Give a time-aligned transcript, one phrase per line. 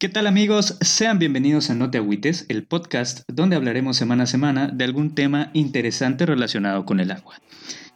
[0.00, 0.78] ¿Qué tal amigos?
[0.80, 5.14] Sean bienvenidos a No Te Agüites, el podcast donde hablaremos semana a semana de algún
[5.14, 7.34] tema interesante relacionado con el agua.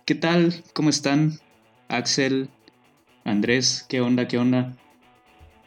[0.05, 0.53] ¿Qué tal?
[0.75, 1.39] ¿Cómo están?
[1.89, 2.51] Axel,
[3.25, 4.29] Andrés, ¿qué onda?
[4.29, 4.77] ¿Qué onda?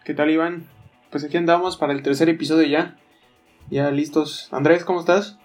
[0.06, 0.68] ¿Qué tal Iván?
[1.10, 3.00] Pues aquí andamos para el tercer episodio ya.
[3.72, 4.48] Ya listos.
[4.52, 5.40] Andrés, ¿cómo estás?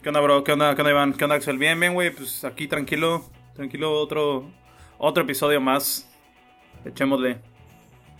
[0.00, 0.44] ¿Qué onda, bro?
[0.44, 1.12] ¿Qué onda, ¿Qué onda Iván?
[1.14, 1.58] ¿Qué onda, Axel?
[1.58, 2.14] Bien, bien, güey.
[2.14, 3.24] Pues aquí tranquilo.
[3.56, 4.48] Tranquilo, otro,
[4.98, 6.08] otro episodio más.
[6.84, 7.51] Echémosle.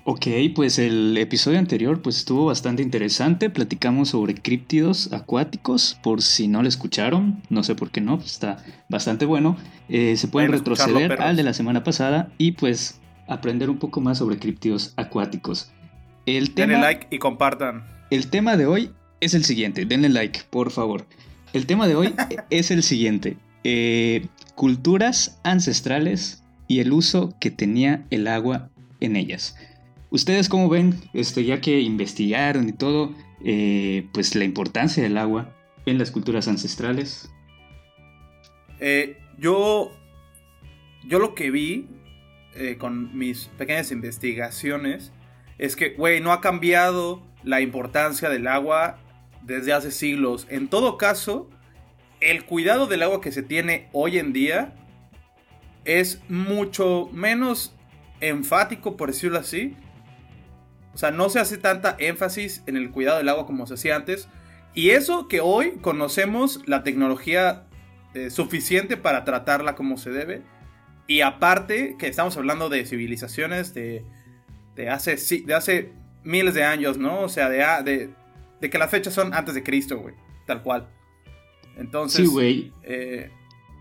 [0.05, 6.49] Ok, pues el episodio anterior pues estuvo bastante interesante, platicamos sobre críptidos acuáticos, por si
[6.49, 8.57] no lo escucharon, no sé por qué no, pues está
[8.89, 9.57] bastante bueno.
[9.89, 14.19] Eh, se pueden retroceder al de la semana pasada y pues aprender un poco más
[14.19, 15.71] sobre críptidos acuáticos.
[16.27, 17.85] El tema, denle like y compartan.
[18.11, 21.07] El tema de hoy es el siguiente, denle like, por favor.
[21.53, 22.15] El tema de hoy
[22.51, 29.55] es el siguiente, eh, culturas ancestrales y el uso que tenía el agua en ellas.
[30.13, 35.57] ¿Ustedes cómo ven, este, ya que investigaron y todo, eh, pues la importancia del agua
[35.87, 37.33] en las culturas ancestrales?
[38.79, 39.91] Eh, yo,
[41.07, 41.89] yo lo que vi
[42.55, 45.13] eh, con mis pequeñas investigaciones
[45.57, 48.99] es que, güey, no ha cambiado la importancia del agua
[49.41, 50.47] desde hace siglos.
[50.51, 51.49] En todo caso,
[52.21, 54.75] el cuidado del agua que se tiene hoy en día
[55.87, 57.75] es mucho menos
[58.21, 59.75] enfático, por decirlo así,
[60.95, 63.97] o sea, no se hace tanta énfasis en el cuidado del agua como se hacía
[63.97, 64.29] antes.
[64.75, 67.65] Y eso que hoy conocemos la tecnología
[68.15, 70.43] eh, suficiente para tratarla como se debe.
[71.07, 74.05] Y aparte que estamos hablando de civilizaciones de,
[74.77, 75.93] de, hace, de hace
[76.25, 77.21] miles de años, ¿no?
[77.21, 78.11] O sea, de,
[78.61, 80.15] de, que las fechas son antes de Cristo, güey.
[80.47, 80.89] Tal cual.
[81.77, 82.27] Entonces...
[82.27, 82.73] Sí, güey.
[82.83, 83.31] Eh,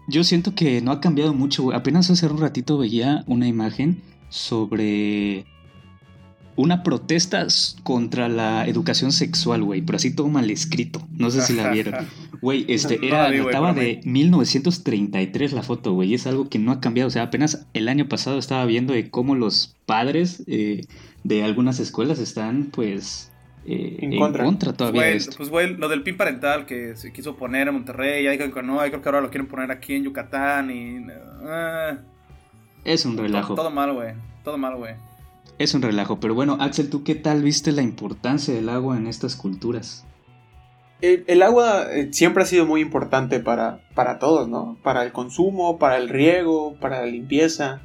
[0.07, 1.77] Yo siento que no ha cambiado mucho, güey.
[1.77, 5.45] Apenas hace un ratito veía una imagen sobre
[6.61, 7.45] una protesta
[7.83, 11.07] contra la educación sexual, güey, pero así todo mal escrito.
[11.17, 12.07] No sé si la vieron.
[12.41, 17.07] Güey, este era, estaba de 1933 la foto, güey, es algo que no ha cambiado.
[17.07, 20.85] O sea, apenas el año pasado estaba viendo de cómo los padres eh,
[21.23, 23.31] de algunas escuelas están, pues,
[23.66, 24.73] eh, en, contra.
[24.73, 25.03] todavía.
[25.03, 25.38] de esto.
[25.38, 28.63] Pues, güey, lo del PIN parental que se quiso poner en Monterrey, ya dijeron que
[28.63, 31.05] no, creo que ahora lo quieren poner aquí en Yucatán y.
[31.44, 31.97] Ah.
[32.83, 33.55] es un relajo.
[33.55, 34.13] todo mal, güey.
[34.44, 34.95] Todo mal, güey.
[35.61, 39.05] Es un relajo, pero bueno, Axel, ¿tú qué tal viste la importancia del agua en
[39.05, 40.07] estas culturas?
[41.01, 44.79] El, agua eh, siempre ha sido muy importante para, para todos, ¿no?
[44.81, 47.79] Para el consumo, para el riego, para la limpieza.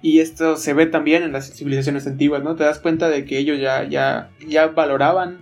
[0.00, 2.54] Y esto se ve también en las civilizaciones antiguas, ¿no?
[2.54, 5.38] Te das cuenta de que ellos ya, ya, ya valoraban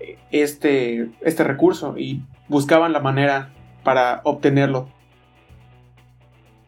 [0.00, 3.52] eh, este, este recurso y buscaban la manera
[3.84, 4.88] para obtenerlo.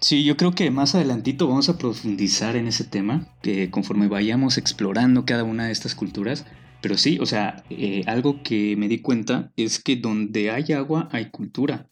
[0.05, 4.59] Sí, yo creo que más adelantito vamos a profundizar en ese tema, que conforme vayamos
[4.59, 6.45] explorando cada una de estas culturas.
[6.83, 11.09] Pero sí, o sea, eh, algo que me di cuenta es que donde hay agua
[11.11, 11.89] hay cultura.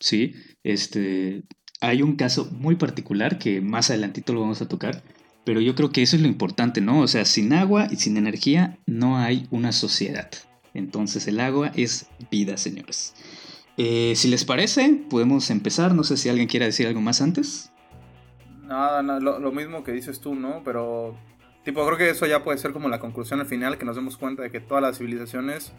[0.00, 1.44] Sí, este,
[1.80, 5.04] hay un caso muy particular que más adelantito lo vamos a tocar,
[5.44, 6.98] pero yo creo que eso es lo importante, ¿no?
[7.02, 10.28] O sea, sin agua y sin energía no hay una sociedad.
[10.74, 13.14] Entonces el agua es vida, señores.
[13.76, 15.94] Eh, si les parece, podemos empezar.
[15.94, 17.70] No sé si alguien quiere decir algo más antes.
[18.62, 20.62] Nada, nada lo, mismo que dices tú, ¿no?
[20.64, 21.16] Pero,
[21.64, 24.16] tipo, creo que eso ya puede ser como la conclusión al final, que nos demos
[24.16, 25.72] cuenta de que todas las civilizaciones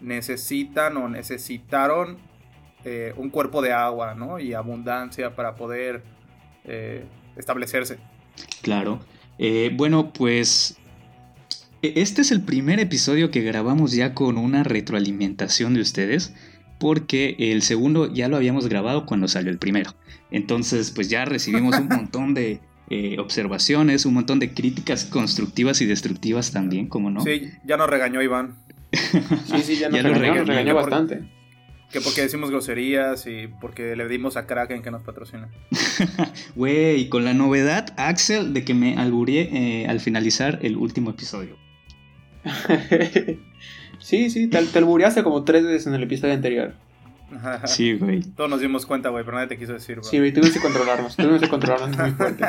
[0.00, 2.18] necesitan o necesitaron
[2.84, 4.38] eh, un cuerpo de agua, ¿no?
[4.38, 6.02] Y abundancia para poder
[6.64, 7.04] eh,
[7.36, 7.98] establecerse.
[8.62, 9.00] Claro.
[9.76, 10.78] bueno, pues
[11.82, 16.34] e-, este es el primer episodio que grabamos ya con una retroalimentación de ustedes
[16.78, 19.94] porque el segundo ya lo habíamos grabado cuando salió el primero.
[20.30, 25.86] Entonces, pues ya recibimos un montón de eh, observaciones, un montón de críticas constructivas y
[25.86, 27.22] destructivas también, como no.
[27.22, 28.54] Sí, ya nos regañó Iván.
[28.92, 31.22] sí, sí, ya nos, regañó, bastante.
[31.90, 35.48] Que porque decimos groserías y porque le dimos a Kraken que nos patrocina.
[36.56, 41.56] Güey, con la novedad, Axel, de que me alburé eh, al finalizar el último episodio.
[43.98, 46.74] Sí, sí, te, te albureaste como tres veces en el episodio anterior.
[47.64, 48.22] Sí, güey.
[48.22, 50.10] Todos nos dimos cuenta, güey, pero nadie te quiso decir, güey.
[50.10, 52.46] Sí, güey, tuvimos que controlarnos, tuvimos que controlarnos muy fuerte.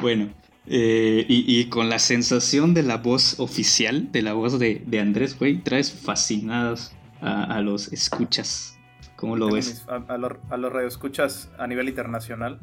[0.00, 0.30] Bueno,
[0.66, 5.38] eh, y, con la sensación de la voz oficial, de la voz de, de Andrés,
[5.38, 8.78] güey, traes fascinados a, los escuchas.
[9.16, 9.84] ¿Cómo lo ves?
[9.88, 12.58] A, los, a los radioescuchas a nivel internacional.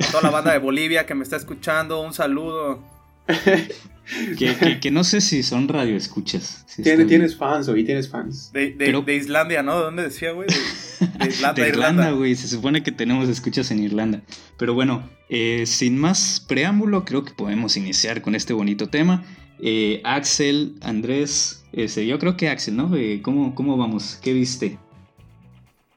[0.00, 2.82] A toda la banda de Bolivia que me está escuchando, un saludo.
[4.80, 6.64] que, no sé si son radioescuchas.
[6.66, 8.52] Si Tienes fans, güey, tienes fans.
[8.52, 9.78] De, de, Islandia, ¿no?
[9.78, 10.48] ¿De dónde decía, güey?
[10.48, 12.34] De, Islanda, Irlanda, güey.
[12.34, 14.22] Se supone que tenemos escuchas en Irlanda.
[14.58, 19.24] Pero bueno, eh, sin más preámbulo, creo que podemos iniciar con este bonito tema.
[19.58, 22.94] Eh, Axel, Andrés, ese, yo creo que Axel, ¿no?
[22.94, 24.18] Eh, ¿cómo, ¿Cómo vamos?
[24.22, 24.78] ¿Qué viste?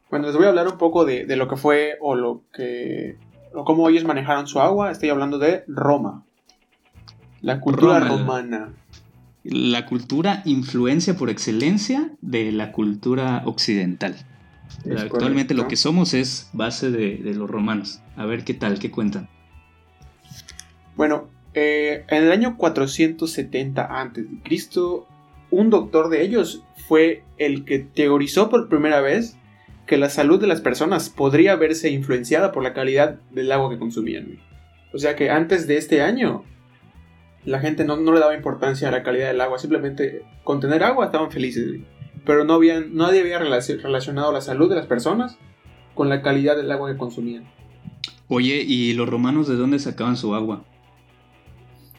[0.10, 3.18] Bueno, les voy a hablar un poco de, de lo que fue o lo que.
[3.54, 4.92] o cómo ellos manejaron su agua.
[4.92, 6.26] Estoy hablando de Roma.
[7.42, 8.70] La cultura Roma, romana.
[9.44, 14.16] La cultura influencia por excelencia de la cultura occidental.
[14.86, 18.02] Es Actualmente lo que somos es base de, de los romanos.
[18.16, 19.30] A ver qué tal, qué cuentan.
[20.96, 24.80] Bueno, eh, en el año 470 a.C.,
[25.52, 29.38] un doctor de ellos fue el que teorizó por primera vez
[29.88, 33.80] que la salud de las personas podría verse influenciada por la calidad del agua que
[33.80, 34.40] consumían.
[34.94, 36.44] O sea que antes de este año,
[37.46, 40.84] la gente no, no le daba importancia a la calidad del agua, simplemente con tener
[40.84, 41.68] agua estaban felices.
[41.68, 41.86] güey.
[42.26, 45.38] Pero no habían, nadie había relaci- relacionado la salud de las personas
[45.96, 47.50] con la calidad del agua que consumían.
[48.28, 50.64] Oye, ¿y los romanos de dónde sacaban su agua?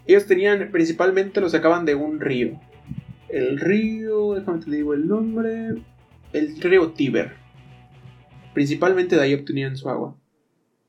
[0.07, 2.61] Ellos tenían, principalmente lo sacaban de un río.
[3.29, 5.75] El río, déjame te digo el nombre.
[6.33, 7.33] El río Tíber.
[8.55, 10.17] Principalmente de ahí obtenían su agua.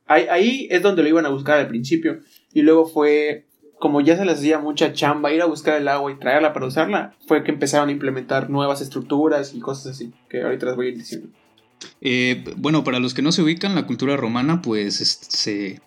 [0.08, 2.20] Ahí, ahí es donde lo iban a buscar al principio.
[2.54, 3.46] Y luego fue,
[3.82, 6.68] como ya se les hacía mucha chamba ir a buscar el agua y traerla para
[6.68, 10.86] usarla, fue que empezaron a implementar nuevas estructuras y cosas así, que ahorita las voy
[10.86, 11.28] a ir diciendo.
[12.00, 15.82] Eh, bueno, para los que no se ubican, la cultura romana pues es- se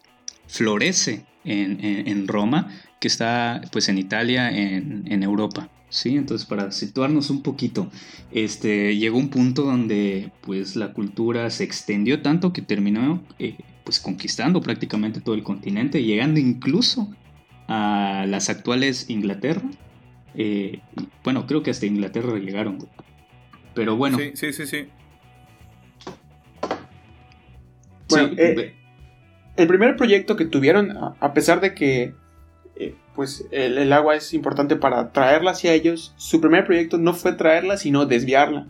[0.49, 2.69] florece en, en- en Roma,
[3.01, 5.69] que está pues en Italia, en, en Europa.
[5.89, 7.89] Sí, entonces para situarnos un poquito,
[8.33, 14.01] este, llegó un punto donde pues la cultura se extendió tanto que terminó eh, pues
[14.01, 17.15] conquistando prácticamente todo el continente, llegando incluso
[17.69, 19.63] a las actuales Inglaterra.
[20.35, 20.81] Eh,
[21.23, 22.79] bueno, creo que hasta Inglaterra llegaron.
[22.79, 22.91] güey.
[23.75, 24.89] Pero bueno, Sí, sí, sí, sí.
[28.09, 28.75] Bueno, sí, eh,
[29.57, 32.15] El primer proyecto que tuvieron, a- pesar de que
[32.77, 37.15] eh, pues el, el agua es importante para traerla hacia ellos, su primer proyecto no
[37.15, 38.67] fue traerla, sino desviarla.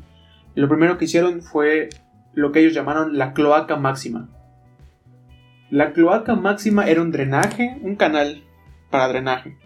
[0.54, 1.88] Lo primero que hicieron fue
[2.34, 4.28] lo que ellos llamaron la cloaca máxima.
[5.70, 8.44] La cloaca máxima era un drenaje, un canal
[8.94, 9.56] para drenaje,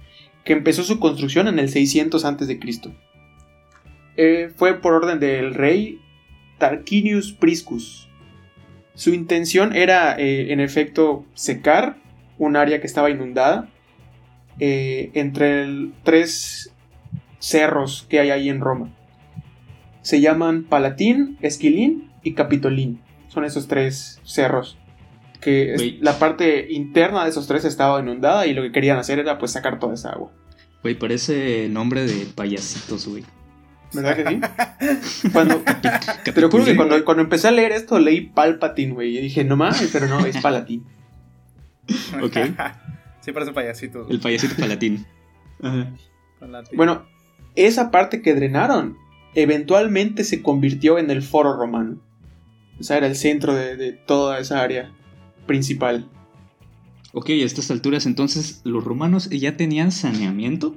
[0.42, 2.58] que empezó su construcción en el 600 a.C.
[4.16, 6.00] Eh, fue por orden del rey
[6.56, 8.08] Tarquinius Priscus.
[8.94, 11.98] Su intención era, eh, en efecto, secar
[12.38, 13.68] un área que estaba inundada
[14.60, 16.72] eh, entre tres
[17.38, 18.96] cerros que hay ahí en Roma.
[20.00, 23.02] Se llaman Palatín, Esquilín y Capitolín.
[23.28, 24.78] Son esos tres cerros.
[25.40, 29.38] Que la parte interna de esos tres estaba inundada y lo que querían hacer era
[29.38, 30.32] pues sacar toda esa agua.
[30.82, 33.24] Güey, parece nombre de payasitos, güey.
[33.92, 35.28] ¿Verdad que sí?
[35.32, 35.62] Cuando,
[36.24, 39.16] te lo juro que cuando, cuando empecé a leer esto leí Palpatine, güey.
[39.16, 40.84] Y dije, no mames, pero no, es Palatín.
[42.22, 42.36] Ok.
[43.20, 44.06] sí, parece payasito.
[44.10, 45.06] El payasito palatín.
[45.62, 45.90] Ajá.
[46.74, 47.06] Bueno,
[47.56, 48.98] esa parte que drenaron
[49.34, 51.98] eventualmente se convirtió en el foro romano.
[52.78, 54.92] O sea, era el centro de, de toda esa área
[55.48, 56.06] principal.
[57.12, 60.76] Ok, a estas alturas entonces, ¿los romanos ya tenían saneamiento?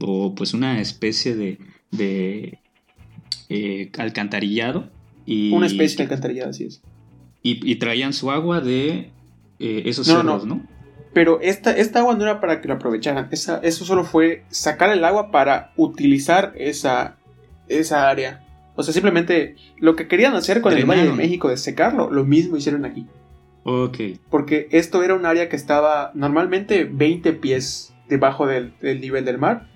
[0.00, 1.58] O pues una especie de,
[1.90, 2.58] de
[3.48, 4.88] eh, alcantarillado.
[5.26, 6.82] Y, Una especie de alcantarillado, así es.
[7.42, 9.10] Y, y traían su agua de
[9.58, 10.54] eh, esos No, cerros, no.
[10.56, 10.66] ¿no?
[11.14, 13.28] Pero esta, esta agua no era para que la aprovecharan.
[13.32, 17.18] Esa- eso solo fue sacar el agua para utilizar esa,
[17.68, 18.46] esa área.
[18.76, 21.12] O sea, simplemente lo que querían hacer con el Valle de.
[21.12, 23.06] México de secarlo, lo mismo hicieron aquí.
[23.64, 23.98] Ok.
[24.30, 29.38] Porque esto era un área que estaba normalmente 20 pies debajo del, del nivel del
[29.38, 29.68] mar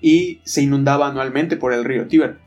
[0.00, 2.38] y se inundaba anualmente por el río Tíber.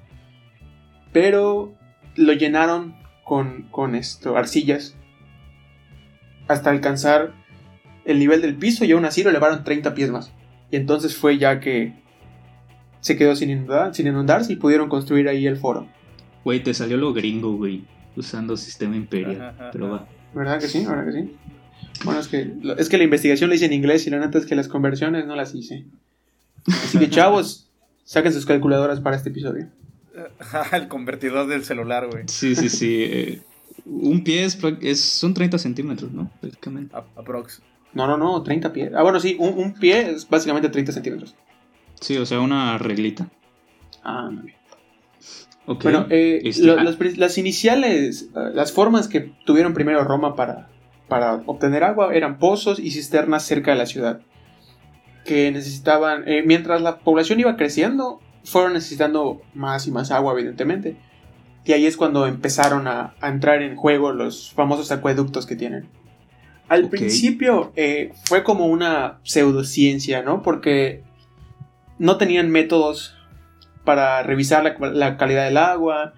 [1.13, 1.74] Pero
[2.15, 4.96] lo llenaron con, con esto, arcillas
[6.48, 7.34] hasta alcanzar
[8.05, 10.31] el nivel del piso y aún así lo elevaron 30 pies más.
[10.72, 11.93] Y entonces fue ya que
[13.00, 15.88] se quedó sin, inundar, sin inundarse y pudieron construir ahí el foro.
[16.43, 17.84] Güey, te salió lo gringo, güey.
[18.15, 19.41] Usando sistema imperial.
[19.41, 20.05] Ajá, ajá, Pero ajá.
[20.05, 20.16] va.
[20.34, 20.86] ¿Verdad que sí?
[20.86, 21.36] ¿Verdad que sí?
[22.03, 24.46] Bueno, es que, es que la investigación la hice en inglés y la neta es
[24.46, 25.86] que las conversiones no las hice.
[26.67, 27.69] Así que chavos,
[28.03, 29.67] saquen sus calculadoras para este episodio.
[30.74, 32.24] el convertidor del celular, güey.
[32.27, 33.03] Sí, sí, sí.
[33.03, 33.41] eh,
[33.86, 36.29] un pie es, es- son 30 centímetros, ¿no?
[36.41, 36.96] Prácticamente.
[36.96, 37.62] A- Aprox.
[37.93, 38.91] No, no, no, 30 pies.
[38.96, 41.36] Ah, bueno, sí, un, un pie es básicamente 30 centímetros.
[42.00, 43.27] Sí, o sea, una reglita.
[44.03, 44.57] Ah, muy bien.
[45.67, 46.83] Bueno, eh, Este, lo- ah.
[47.17, 50.69] las iniciales, eh, las formas que tuvieron primero Roma para,
[51.07, 54.21] para obtener agua eran pozos y cisternas cerca de la ciudad.
[55.25, 60.95] Que necesitaban, eh, mientras la población iba creciendo, fueron necesitando más y más agua, evidentemente.
[61.65, 65.89] Y ahí es cuando empezaron a, a entrar en juego los famosos acueductos que tienen.
[66.69, 70.43] Al principio eh, fue como una pseudociencia, ¿no?
[70.43, 71.03] Porque
[72.00, 73.16] no tenían métodos
[73.88, 76.13] para revisar la, calidad del agua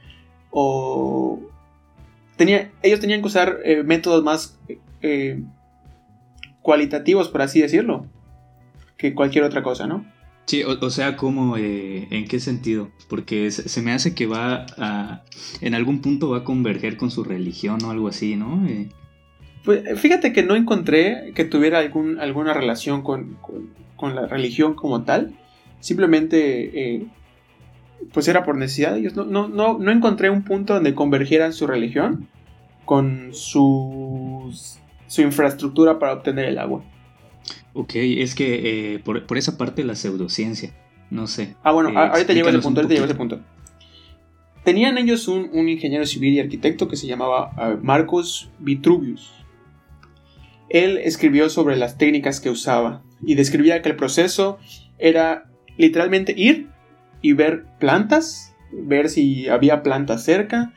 [0.50, 1.40] o
[2.36, 4.58] tenía, ellos tenían que usar eh, métodos más
[5.04, 5.44] eh,
[6.64, 8.08] cualitativos, por así decirlo,
[8.98, 10.04] que cualquier otra cosa, ¿no?
[10.48, 12.90] Sí, o, sea, ¿cómo, eh, en qué sentido?
[13.08, 15.22] Porque se, me hace que va a,
[15.62, 18.68] en algún punto va a converger con su religión o algo así, ¿no?
[19.64, 23.38] Pues fíjate que no encontré que tuviera algún, alguna relación con,
[24.02, 25.36] la religión como tal.
[25.82, 27.08] Simplemente,
[28.14, 28.98] pues era por necesidad.
[28.98, 32.28] Ellos no, no, no, no encontré un punto donde convergieran su religión
[32.86, 34.52] con su,
[35.08, 36.84] su infraestructura para obtener el agua.
[37.74, 40.74] Ok, es que eh, por, esa parte la pseudociencia,
[41.10, 41.56] no sé.
[41.64, 43.40] Ah, bueno, eh, ahorita llego a ese punto, ahorita llego a ese punto.
[44.64, 49.34] Tenían ellos un, ingeniero civil y arquitecto que se llamaba uh, Marcus Vitruvius.
[50.70, 54.60] Él escribió sobre las técnicas que usaba y describía que el proceso
[54.98, 56.70] era literalmente ir
[57.22, 60.74] y ver plantas, ver si había plantas cerca,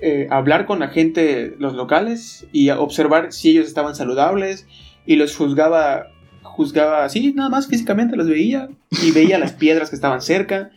[0.00, 4.66] eh, hablar con la gente, los locales, y observar si ellos estaban saludables,
[5.06, 6.08] y los juzgaba,
[6.42, 8.68] juzgaba así, nada más físicamente los veía,
[9.02, 10.70] y veía las piedras que estaban cerca,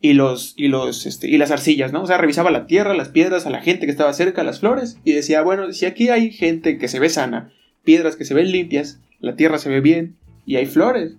[0.00, 2.02] y los, y los, este, y las arcillas, ¿no?
[2.02, 4.98] O sea, revisaba la tierra, las piedras, a la gente que estaba cerca, las flores,
[5.04, 7.52] y decía, bueno, si aquí hay gente que se ve sana,
[7.84, 11.16] piedras que se ven limpias, la tierra se ve bien, y hay flores,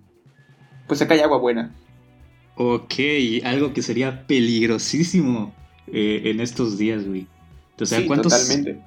[0.88, 1.72] pues acá hay agua buena.
[2.56, 2.94] Ok,
[3.44, 5.54] algo que sería peligrosísimo
[5.92, 7.28] eh, en estos días, güey.
[7.80, 8.32] O sea, ¿cuántos...
[8.32, 8.82] Totalmente.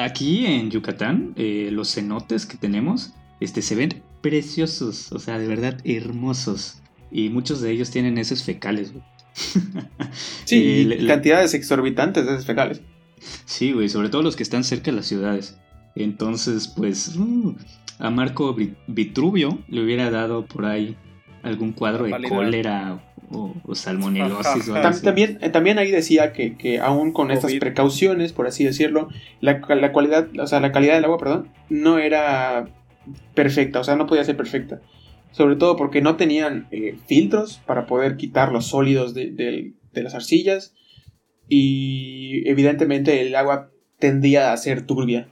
[0.00, 5.46] Aquí en Yucatán, eh, los cenotes que tenemos este, se ven preciosos, o sea, de
[5.46, 6.80] verdad hermosos.
[7.10, 9.04] Y muchos de ellos tienen esos fecales, güey.
[10.44, 12.82] Sí, eh, cantidades exorbitantes de esos fecales.
[13.44, 15.56] Sí, güey, sobre todo los que están cerca de las ciudades.
[15.94, 17.54] Entonces, pues, uh,
[17.98, 18.56] a Marco
[18.88, 20.96] Vitruvio le hubiera dado por ahí
[21.42, 24.70] algún cuadro de cólera o, salmonelosis.
[25.02, 29.08] También, eh, también ahí decía que, que aún con estas precauciones, por así decirlo,
[29.40, 32.68] la, la, cualidad, o sea, la calidad del agua, perdón, no era
[33.34, 34.80] perfecta, o sea, no podía ser perfecta.
[35.30, 40.14] Sobre todo porque no tenían eh, filtros para poder quitar los sólidos de, de, las
[40.14, 40.74] arcillas
[41.48, 45.28] y evidentemente el agua tendía a ser turbia.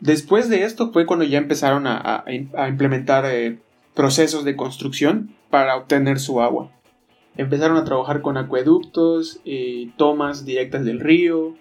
[0.00, 3.58] Después de esto fue cuando ya empezaron a, a, implementar eh,
[3.94, 6.72] procesos de construcción para obtener su agua.
[7.36, 11.54] Empezaron a trabajar con acueductos, eh, tomas directas del río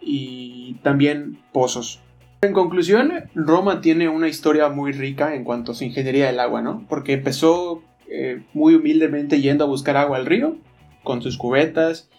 [0.00, 2.00] y también pozos.
[2.42, 6.60] En conclusión, Roma tiene una historia muy rica en cuanto a su ingeniería del agua,
[6.60, 6.84] ¿no?
[6.88, 10.56] Porque empezó eh, muy humildemente yendo a buscar agua al río
[11.04, 12.10] con sus cubetas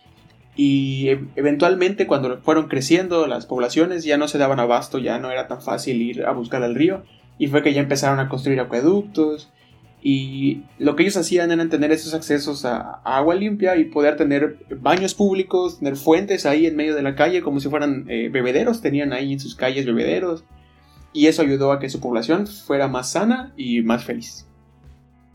[0.55, 5.29] y e, eventualmente cuando fueron creciendo las poblaciones ya no se daban abasto, ya no
[5.29, 7.03] era tan fácil ir a buscar al río
[7.37, 9.51] y fue que ya empezaron a construir acueductos
[10.07, 14.59] y lo que ellos hacían era tener esos accesos a, agua limpia y poder tener
[14.79, 18.81] baños públicos, tener fuentes ahí en medio de la calle como si fueran eh, bebederos,
[18.81, 20.43] tenían ahí en sus calles bebederos.
[21.11, 24.45] Y eso ayudó a que su población fuera más sana y más feliz.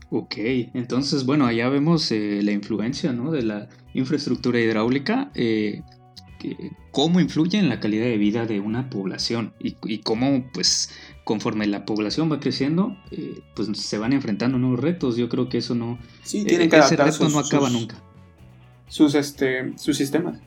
[0.09, 0.35] Ok,
[0.73, 5.81] entonces bueno, allá vemos eh, la influencia de la infraestructura hidráulica, eh,
[6.91, 10.89] cómo influye en la calidad de vida de una población y, y cómo pues
[11.23, 15.17] conforme la población va creciendo, eh, pues se van enfrentando nuevos retos.
[15.17, 15.99] Yo creo que eso no.
[16.23, 17.95] Sí, tienen que ese reto no acaba nunca.
[18.87, 20.39] Sus, este, sus sistemas.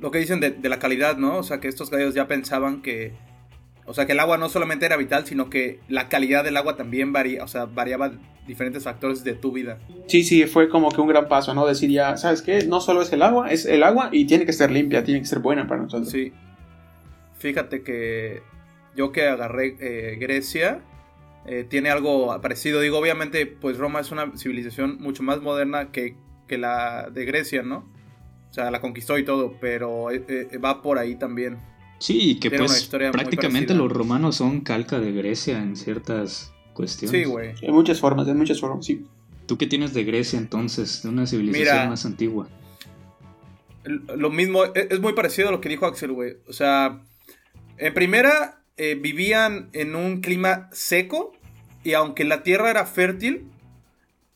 [0.00, 1.36] Lo que dicen de, la calidad, ¿no?
[1.36, 3.12] O sea, que estos gallos ya pensaban que.
[3.86, 6.76] O sea, que el agua no solamente era vital, sino que la calidad del agua
[6.76, 8.12] también varía, o sea, variaba
[8.46, 9.78] diferentes factores de tu vida.
[10.08, 11.66] Sí, sí, fue como que un gran paso, ¿no?
[11.66, 12.66] Decir ya, ¿sabes qué?
[12.66, 15.26] No solo es el agua, es el agua y tiene que ser limpia, tiene que
[15.26, 16.10] ser buena para nosotros.
[16.10, 16.32] Sí.
[17.38, 18.42] Fíjate que
[18.96, 20.80] yo que agarré eh, Grecia,
[21.46, 22.80] eh, tiene algo parecido.
[22.80, 26.16] Digo, obviamente, pues Roma es una civilización mucho más moderna que,
[26.48, 27.88] que la de Grecia, ¿no?
[28.50, 31.58] O sea, la conquistó y todo, pero eh, va por ahí también.
[31.98, 37.20] Sí, que pues prácticamente los romanos son calca de Grecia en ciertas cuestiones.
[37.20, 37.54] Sí, güey.
[37.62, 39.06] En muchas formas, en muchas formas, sí.
[39.46, 41.02] ¿Tú qué tienes de Grecia entonces?
[41.02, 42.48] De una civilización más antigua.
[43.84, 46.36] Lo mismo, e, es muy parecido a lo que dijo Axel, güey.
[46.48, 47.00] O sea,
[47.78, 51.32] en primera, eh, vivían en un clima seco
[51.84, 53.46] y aunque la tierra era fértil,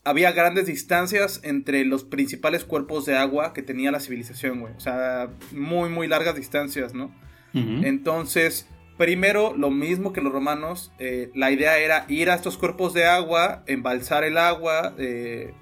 [0.03, 4.73] había grandes distancias entre los principales cuerpos de agua que tenía la civilización, güey.
[4.75, 7.13] O sea, muy, muy largas distancias, ¿no?
[7.53, 8.67] Entonces,
[8.97, 13.05] primero, lo mismo que los romanos, eh, la idea era ir a estos cuerpos de
[13.05, 15.53] agua, embalsar el agua eh,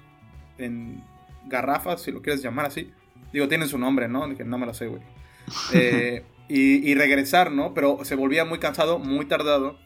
[0.58, 1.02] en
[1.46, 2.92] garrafas, si lo quieres llamar así.
[3.32, 4.26] Digo, tienen su nombre, ¿no?
[4.26, 5.02] no me lo sé, güey.
[5.72, 7.74] Eh, y, regresar, ¿no?
[7.74, 9.78] Pero se volvía muy cansado, muy tardado.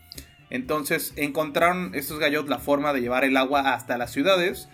[0.50, 4.68] Entonces encontraron estos gallos la forma de llevar el agua hasta las ciudades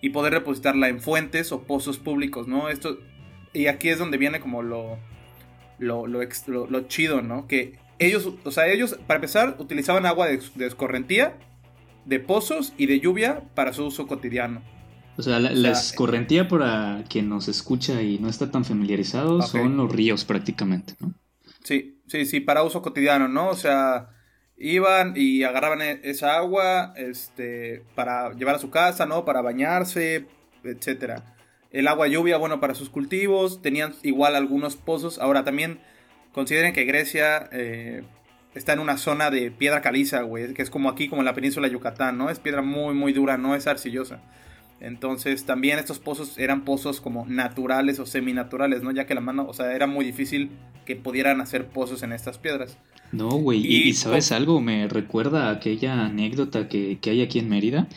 [0.00, 2.68] y poder depositarla en fuentes o pozos públicos, ¿no?
[2.68, 2.98] Esto,
[3.52, 4.98] y aquí es donde viene como lo,
[5.78, 7.46] lo, lo, chido, ¿no?
[7.46, 11.36] Que ellos, o sea, ellos, para empezar, utilizaban agua de, de escorrentía,
[12.04, 14.62] de pozos y de lluvia para su uso cotidiano.
[15.16, 19.92] O sea, la, escorrentía para quien nos escucha y no está tan familiarizado son los
[19.92, 21.14] ríos prácticamente, ¿no?
[21.62, 23.48] Sí, sí, sí, para uso cotidiano, ¿no?
[23.48, 24.08] O sea,
[24.56, 29.24] iban y agarraban e, esa agua este, para llevar a su casa, ¿no?
[29.24, 30.26] Para bañarse,
[30.64, 31.33] etcétera.
[31.74, 33.60] El agua lluvia, bueno, para sus cultivos.
[33.60, 35.18] Tenían igual algunos pozos.
[35.18, 35.80] Ahora también
[36.32, 38.04] consideren que Grecia eh,
[38.54, 40.54] está en una zona de piedra caliza, güey.
[40.54, 42.30] Que es como aquí, como en la península de Yucatán, ¿no?
[42.30, 44.20] Es piedra muy, muy dura, no es arcillosa.
[44.78, 48.92] Entonces también estos pozos eran pozos como naturales o seminaturales, ¿no?
[48.92, 50.50] Ya que la mano, o sea, era muy difícil
[50.84, 52.78] que pudieran hacer pozos en estas piedras.
[53.10, 57.88] No, güey, y, sabes algo, me recuerda a aquella anécdota que, hay aquí en Mérida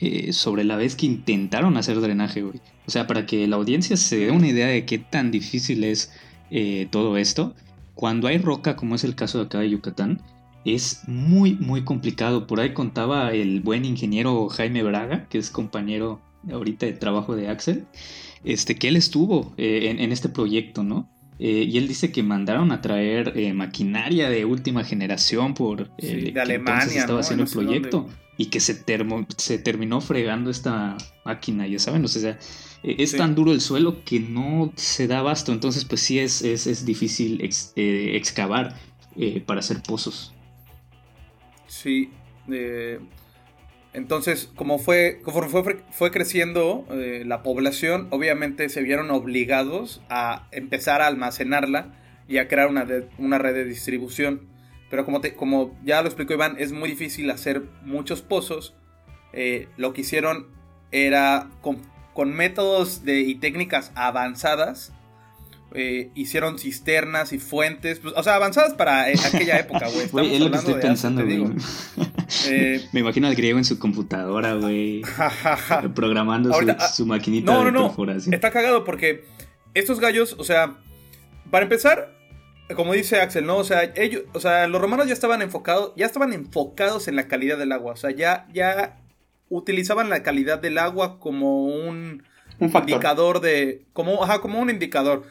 [0.00, 2.60] eh, sobre la vez que intentaron hacer drenaje, güey.
[2.86, 6.12] O sea, para que la audiencia se dé una idea de qué tan difícil es
[6.50, 7.54] eh, todo esto,
[7.94, 10.22] cuando hay roca, como es el caso de acá de Yucatán,
[10.64, 12.46] es muy, muy complicado.
[12.46, 17.48] Por ahí contaba el buen ingeniero Jaime Braga, que es compañero ahorita de trabajo de
[17.48, 17.84] Axel,
[18.44, 21.08] este, que él estuvo eh, en, este proyecto, ¿no?
[21.42, 26.38] Eh, y él dice que mandaron a traer eh, maquinaria de última generación por de
[26.38, 28.06] Alemania, estaba haciendo el proyecto
[28.36, 28.84] y que se,
[29.38, 32.38] se terminó fregando esta máquina, ya saben, o sea,
[32.82, 36.84] es tan duro el suelo que no se da abasto, entonces pues sí es, es,
[36.84, 37.40] difícil
[37.74, 38.76] excavar
[39.46, 40.34] para hacer pozos.
[41.68, 42.10] Sí,
[43.92, 51.02] entonces, como fue, conforme fue, creciendo eh, la población, obviamente se vieron obligados a empezar
[51.02, 51.92] a almacenarla
[52.28, 52.86] y a crear una,
[53.18, 54.48] una red de distribución.
[54.90, 58.74] Pero como, como ya lo explicó Iván, es muy difícil hacer muchos pozos.
[59.32, 60.48] Eh, lo que hicieron
[60.92, 61.80] era con,
[62.32, 64.92] métodos de, y técnicas avanzadas
[65.72, 70.06] eh, hicieron cisternas y fuentes, pues, o sea, avanzadas para eh, aquella época, güey.
[70.34, 71.44] es lo que estoy pensando, güey.
[72.46, 75.02] Eh, Me imagino al griego en su computadora, güey.
[75.94, 76.52] programando
[76.94, 78.12] su, maquinita no, no, no.
[78.32, 79.24] Está cagado porque
[79.74, 80.76] estos gallos, o sea,
[81.50, 82.16] para empezar,
[82.76, 83.56] como dice Axel, ¿no?
[83.56, 87.28] O sea, ellos, o sea, los romanos ya estaban enfocados, ya estaban enfocados en la
[87.28, 87.92] calidad del agua.
[87.92, 89.00] O sea, ya, ya
[89.48, 92.22] utilizaban la calidad del agua como un,
[92.58, 93.86] un indicador de.
[93.92, 95.24] Como, ajá, como un indicador.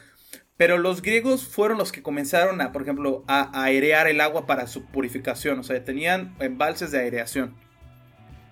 [0.60, 4.66] Pero los griegos fueron los que comenzaron a, por ejemplo, a, airear el agua para
[4.66, 5.58] su purificación.
[5.58, 7.54] O sea, tenían embalses de aireación.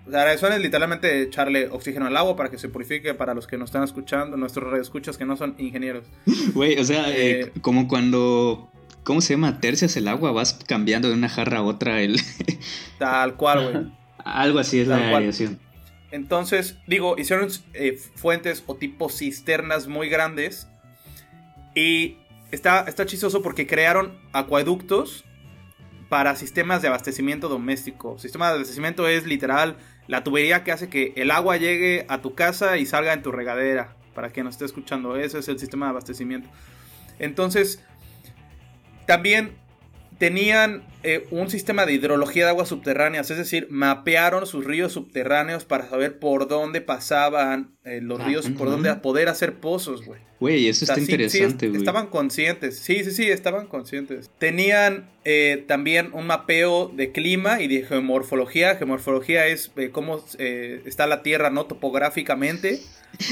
[0.07, 3.45] O sea, aireación es literalmente echarle oxígeno al agua para que se purifique para los
[3.45, 6.07] que nos están escuchando, nuestros radioescuchas que no son ingenieros.
[6.55, 8.71] Güey, o sea, eh, eh, como cuando
[9.03, 9.59] ¿Cómo se llama?
[9.59, 12.19] Tercias el agua, vas cambiando de una jarra a otra el...
[12.97, 13.93] Tal cual, güey.
[14.25, 15.59] Algo así es la aireación.
[16.09, 20.68] Entonces, digo, hicieron eh, fuentes o tipo cisternas muy grandes
[21.75, 22.17] y
[22.51, 25.25] está, está chistoso porque crearon acueductos
[26.09, 28.17] para sistemas de abastecimiento doméstico.
[28.17, 29.77] Sistema de abastecimiento es literal
[30.07, 33.31] la tubería que hace que el agua llegue a tu casa y salga en tu
[33.31, 33.95] regadera.
[34.15, 36.49] Para quien nos esté escuchando, eso es el sistema de abastecimiento.
[37.19, 37.83] Entonces,
[39.05, 39.55] también
[40.19, 45.63] tenían eh, un sistema de hidrología de aguas subterráneas, es decir, mapearon sus ríos subterráneos
[45.63, 50.19] para saber por dónde pasaban eh, los ah, ríos por dónde poder hacer pozos, güey.
[50.41, 51.79] Güey, eso está interesante, güey.
[51.79, 54.29] estaban conscientes, sí, sí, sí, estaban conscientes.
[54.39, 58.75] Tenían eh, también un mapeo de clima y de geomorfología.
[58.75, 61.65] Geomorfología es cómo está la Tierra, ¿no?
[61.65, 62.81] Topográficamente.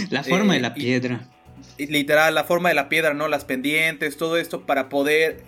[0.10, 1.30] La forma de la piedra.
[1.78, 3.28] literal, la forma de la piedra, ¿no?
[3.28, 5.43] Las pendientes, todo esto para poder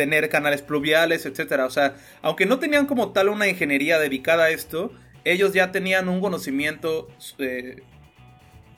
[0.00, 1.66] tener canales pluviales, etcétera.
[1.66, 4.92] O sea, aunque no tenían como tal una ingeniería dedicada a esto,
[5.24, 7.82] ellos ya tenían un conocimiento eh,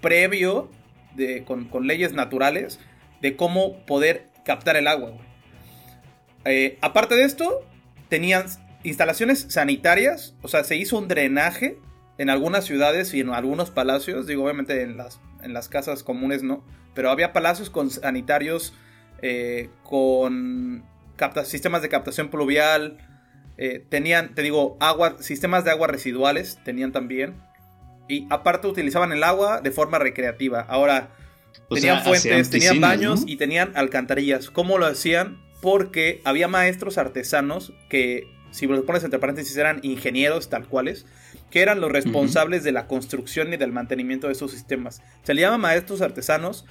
[0.00, 0.68] previo
[1.14, 2.80] de, con, leyes naturales
[3.20, 5.12] de cómo poder captar el agua.
[6.44, 7.64] Eh, aparte de esto,
[8.08, 8.46] tenían
[8.82, 11.78] instalaciones sanitarias, o sea, se hizo un drenaje
[12.18, 16.42] en algunas ciudades y en algunos palacios, digo, obviamente en las, en las casas comunes
[16.42, 18.74] no, pero había palacios con sanitarios,
[19.22, 20.82] eh, con
[21.44, 22.98] sistemas de captación pluvial,
[23.58, 27.36] eh, tenían, te digo, agua, sistemas de agua residuales, tenían también.
[28.08, 30.60] Y aparte utilizaban el agua de forma recreativa.
[30.60, 31.10] Ahora,
[31.70, 34.50] tenían fuentes, tenían baños y tenían alcantarillas.
[34.50, 35.40] ¿Cómo lo hacían?
[35.60, 41.06] Porque había maestros artesanos que, si lo pones entre paréntesis, eran ingenieros tal cuales,
[41.50, 45.02] que eran los responsables de la construcción y del mantenimiento de esos sistemas.
[45.22, 46.66] Se le llama maestros artesanos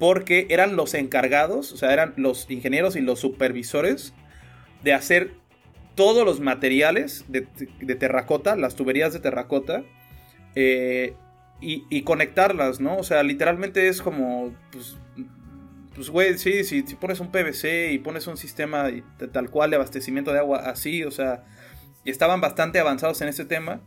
[0.00, 4.14] porque eran los encargados, o sea, eran los ingenieros y los supervisores
[4.82, 5.34] de hacer
[5.94, 7.42] todos los materiales de,
[7.94, 9.84] terracota, las tuberías de terracota,
[10.54, 11.14] eh,
[11.60, 12.96] y, conectarlas, ¿no?
[12.96, 14.96] O sea, literalmente es como, pues,
[15.94, 18.88] pues güey, sí, si, si, pones un PVC y pones un sistema
[19.32, 21.44] tal cual de abastecimiento de agua así, o sea,
[22.06, 23.82] estaban bastante avanzados en ese tema.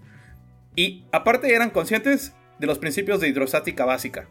[0.75, 4.27] Y aparte eran conscientes de los principios de hidrostática básica.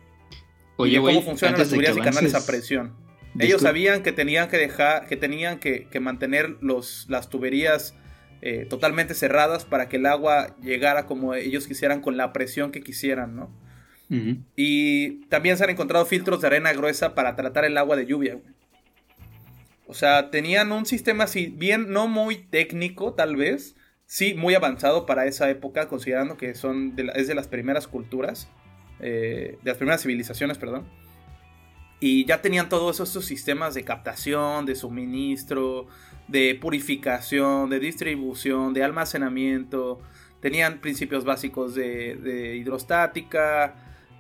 [0.77, 2.95] Oye, y de cómo funcionan las tuberías y canales a presión.
[3.39, 7.95] Ellos sabían que tenían que dejar, que tenían que, mantener los, las tuberías
[8.43, 12.83] eh, totalmente cerradas para que el agua llegara como ellos quisieran con la presión que
[12.83, 13.51] quisieran, ¿no?
[14.57, 18.39] Y también se han encontrado filtros de arena gruesa para tratar el agua de lluvia.
[19.87, 25.07] O sea, tenían un sistema así, bien, no muy técnico tal vez, sí muy avanzado
[25.07, 28.49] para esa época, considerando que son es de las primeras culturas,
[29.03, 30.87] eh, de las primeras civilizaciones, perdón.
[32.01, 35.87] Y ya tenían todos esos sistemas de captación, de suministro,
[36.29, 40.01] de purificación, de distribución, de almacenamiento.
[40.41, 43.77] Tenían principios básicos de, hidrostática,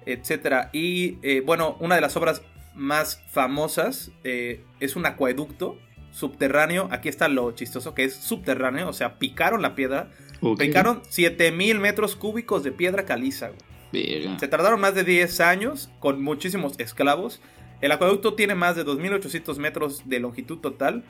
[0.06, 0.68] etc.
[0.72, 2.42] Y eh, bueno, una de las obras
[2.74, 5.76] más famosas eh, es un acueducto
[6.12, 6.88] subterráneo.
[6.92, 8.88] Aquí está lo chistoso que es subterráneo.
[8.88, 10.10] O sea, picaron la piedra.
[10.58, 13.50] Picaron 7000 metros cúbicos de piedra caliza.
[13.92, 17.40] Se tardaron más de 10 años con muchísimos esclavos.
[17.80, 21.04] El acueducto tiene más de 2.800 metros de longitud total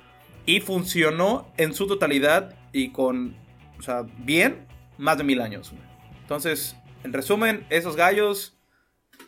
[0.46, 3.36] y funcionó en su totalidad y con,
[3.78, 4.66] o sea, bien,
[4.98, 5.72] más de mil años.
[6.22, 8.56] Entonces, en resumen, esos gallos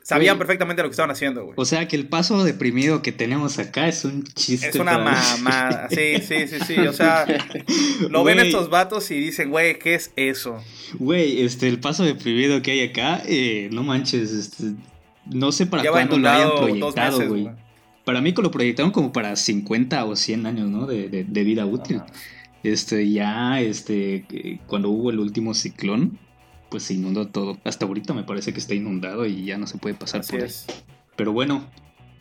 [0.03, 1.55] sabían perfectamente lo que estaban haciendo, güey.
[1.57, 4.69] O sea, que el paso deprimido que tenemos acá es un chiste.
[4.69, 5.89] Es una mamada.
[5.91, 6.79] Sí, sí, sí, sí.
[6.81, 7.27] O sea,
[8.11, 10.63] lo ven estos vatos y dicen, güey, ¿qué es eso?
[10.99, 14.75] Güey, este, el paso deprimido que hay acá, eh, no manches, este,
[15.27, 17.51] no sé para cuándo lo hayan proyectado, güey.
[18.05, 20.87] Para mí lo proyectaron como para 50 o 100 años, ¿no?
[20.87, 22.03] De, vida útil.
[22.63, 24.25] Este, ya, este,
[24.67, 26.19] cuando hubo el último ciclón,
[26.71, 27.59] pues se inundó todo.
[27.65, 30.51] Hasta ahorita me parece que está inundado y ya no se puede pasar por ahí.
[31.17, 31.69] Pero bueno,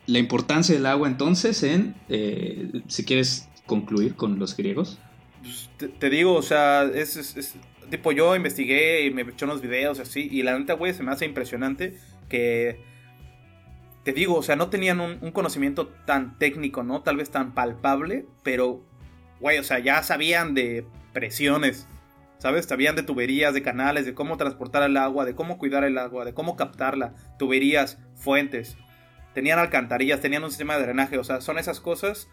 [0.06, 4.98] la importancia del agua entonces en, eh, si quieres concluir con los griegos.
[5.42, 7.56] Pues, te, digo, o sea, es,
[7.90, 11.12] tipo yo investigué y me eché unos videos así y la neta, güey, se me
[11.12, 12.80] hace impresionante que
[14.04, 17.02] te digo, o sea, no tenían un, conocimiento tan técnico, ¿no?
[17.02, 18.84] Tal vez tan palpable, pero,
[19.40, 21.88] güey, o sea, ya sabían de presiones,
[22.44, 22.66] ¿sabes?
[22.66, 26.26] Sabían de tuberías, de canales, de cómo transportar el agua, de cómo cuidar el agua,
[26.26, 28.76] de cómo captarla, tuberías, fuentes.
[29.32, 32.28] Tenían alcantarillas, tenían un sistema de drenaje, o sea, son esas cosas.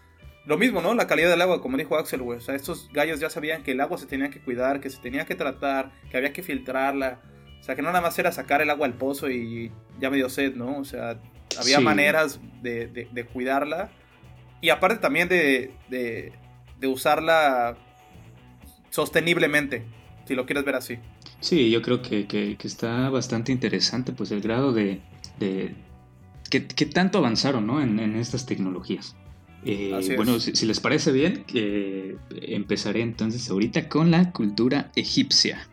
[0.45, 0.93] Lo mismo, ¿no?
[0.95, 2.39] La calidad del agua, como dijo Axel, güey.
[2.39, 4.99] O sea, estos gallos ya sabían que el agua se tenía que cuidar, que se
[4.99, 7.21] tenía que tratar, que había que filtrarla.
[7.61, 10.17] O sea, que no nada más era sacar el agua al pozo y ya me
[10.17, 10.77] dio sed, ¿no?
[10.77, 11.21] O sea,
[11.57, 13.91] había maneras de, cuidarla.
[14.59, 16.33] Y aparte también de,
[16.83, 17.77] usarla
[18.89, 19.85] sosteniblemente,
[20.31, 20.97] si lo quieres ver así.
[21.41, 25.01] Sí, yo creo que, está bastante interesante pues el grado de...
[26.49, 27.81] que, tanto avanzaron ¿no?
[27.81, 29.17] en, estas tecnologías.
[29.65, 31.43] Eh, bueno, si, les parece bien,
[32.29, 35.67] empezaré entonces ahorita con la cultura egipcia.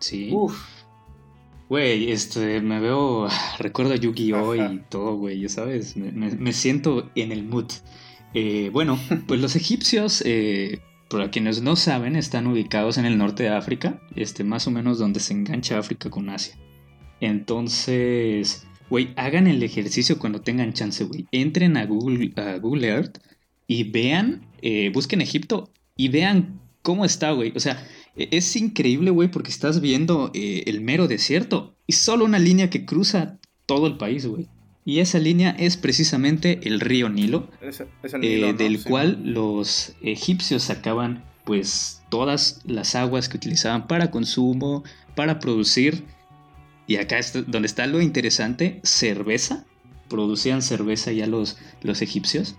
[0.00, 0.28] Sí.
[0.30, 0.54] Uf.
[1.70, 3.26] Güey, este, me veo,
[3.58, 4.54] recuerdo a Yu-Gi-Oh!
[4.54, 7.72] y todo, güey, ya sabes, me, siento en el mood.
[8.34, 13.44] Eh, bueno, pues los egipcios, eh, para quienes no saben, están ubicados en el norte
[13.44, 16.56] de África, este, más o menos donde se engancha África con Asia.
[17.20, 21.26] Entonces, güey, hagan el ejercicio cuando tengan chance, güey.
[21.32, 23.18] Entren a Google, a Google Earth
[23.66, 27.52] y vean, eh, busquen Egipto y vean cómo está, güey.
[27.56, 27.84] O sea,
[28.16, 32.70] e, es increíble, güey, porque estás viendo eh, el mero desierto y solo una línea
[32.70, 34.48] que cruza todo el país, güey.
[34.88, 37.50] Y esa línea es precisamente el río Nilo,
[38.22, 45.40] eh, del cual los egipcios sacaban pues todas las aguas que utilizaban para consumo, para
[45.40, 46.04] producir,
[46.86, 49.66] y acá es donde está lo interesante, cerveza,
[50.08, 52.56] producían cerveza ya los, los egipcios,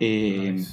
[0.00, 0.64] eh,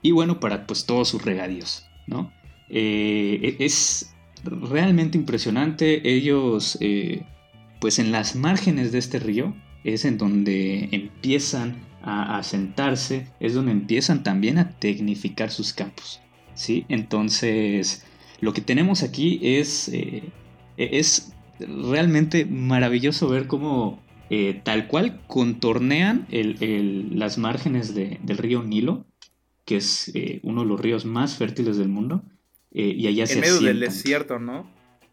[0.00, 2.32] y bueno, para pues todos sus regadíos, ¿no?
[2.68, 6.08] Eh, e-, es realmente impresionante.
[6.08, 6.78] Ellos,
[7.80, 13.72] pues en las márgenes de este río, es en donde empiezan a asentarse, es donde
[13.72, 16.20] empiezan también a tecnificar sus campos.
[16.54, 16.84] ¿sí?
[16.88, 18.04] Entonces,
[18.40, 20.24] lo que tenemos aquí es, eh,
[20.76, 24.00] es realmente maravilloso ver cómo
[24.64, 29.04] tal cual contornean las márgenes del río Nilo,
[29.66, 30.10] que es
[30.42, 32.22] uno de los ríos más fértiles del mundo,
[32.74, 34.70] eh, y allá en medio del desierto, ¿no?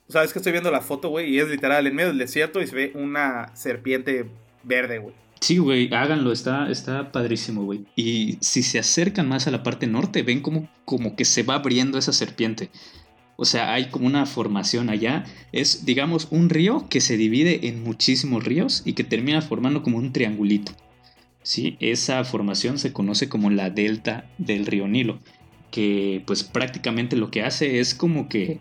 [0.08, 2.17] O sea, es que estoy viendo la foto, güey, y es literal en medio del
[2.17, 4.27] desierto y se ve una serpiente
[4.63, 5.15] verde, güey.
[5.41, 7.86] Sí, güey, háganlo, está, está padrísimo, güey.
[7.95, 11.56] Y si se acercan más a la parte norte, ven como, como que se va
[11.56, 12.69] abriendo esa serpiente.
[13.38, 15.24] O sea, hay como una formación allá.
[15.54, 19.98] Es, digamos, un río que se divide en muchísimos ríos y que termina formando como
[19.98, 20.74] un triangulito.
[21.41, 21.78] ¿Sí?
[21.80, 25.19] Esa formación se conoce como la delta del río Nilo.
[25.72, 28.60] Que pues prácticamente lo que hace es como que,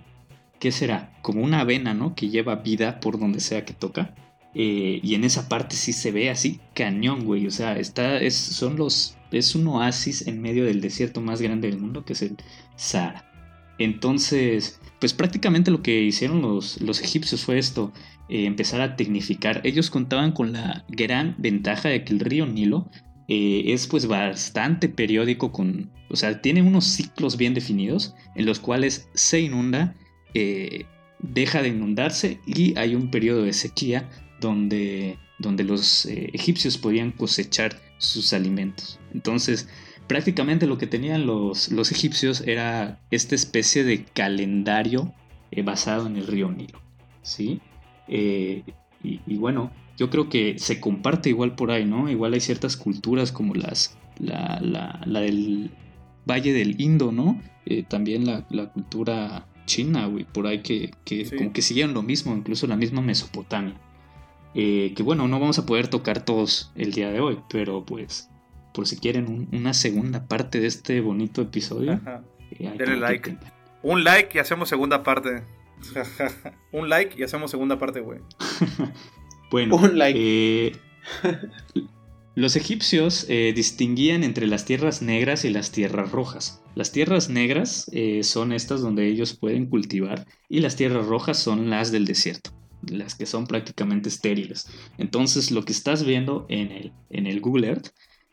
[0.61, 1.13] ¿qué será?
[1.23, 2.15] Como una vena, ¿no?
[2.15, 4.15] Que lleva vida por donde sea que toca.
[4.55, 7.47] Eh, y en esa parte sí se ve así cañón, güey.
[7.47, 11.69] O sea, está, es, son los, es un oasis en medio del desierto más grande
[11.69, 12.37] del mundo, que es el
[12.77, 13.25] Sahara.
[13.79, 17.93] Entonces, pues prácticamente lo que hicieron los, los egipcios fue esto,
[18.29, 19.61] eh, empezar a tecnificar.
[19.65, 22.91] Ellos contaban con la gran ventaja de que el río Nilo
[23.29, 28.59] eh, es pues bastante periódico con, o sea, tiene unos ciclos bien definidos en los
[28.59, 29.95] cuales se inunda,
[31.21, 34.09] deja de inundarse y hay un periodo de sequía
[34.41, 38.99] donde, donde los eh, egipcios podían cosechar sus alimentos.
[39.13, 39.69] Entonces,
[40.07, 45.13] prácticamente lo que tenían los, los egipcios era esta especie de calendario
[45.51, 46.81] eh, basado en el río Nilo.
[47.23, 47.61] ¿sí?
[48.07, 48.63] Eh,
[49.03, 52.11] y, bueno, yo creo que se comparte igual por ahí, ¿no?
[52.11, 55.71] Igual hay ciertas culturas como las, la, la, del
[56.29, 57.41] Valle del Indo, ¿no?
[57.89, 62.67] también la, cultura china, güey, por ahí que, que como que siguieron lo mismo, incluso
[62.67, 63.77] la misma Mesopotamia.
[64.55, 68.31] Eh, que bueno, no vamos a poder tocar todos el día de hoy, pero pues
[68.73, 72.01] por si quieren una segunda parte de este bonito episodio,
[72.59, 73.37] eh, denle like.
[73.83, 75.43] Un like y hacemos segunda parte.
[76.73, 78.21] un like y hacemos segunda parte, güey.
[79.51, 80.19] bueno, un like.
[80.19, 80.77] Eh,
[82.35, 86.63] los egipcios distinguían entre las tierras negras y las tierras rojas.
[86.75, 87.91] Las tierras negras
[88.23, 93.15] son estas donde ellos pueden cultivar y las tierras rojas son las del desierto las
[93.15, 94.69] que son prácticamente estériles.
[94.99, 97.89] Entonces lo que estás viendo en el, en el Google Earth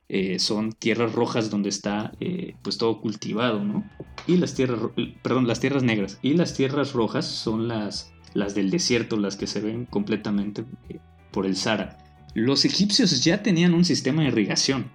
[0.08, 3.90] eh, son tierras rojas donde está eh, pues todo cultivado, ¿no?
[4.28, 4.80] Y las tierras,
[5.24, 6.20] perdón, las tierras negras.
[6.22, 11.00] Y las tierras rojas son las, las del desierto, las que se ven completamente eh,
[11.32, 11.98] por el Sahara.
[12.36, 14.92] Los egipcios ya tenían un sistema de irrigación.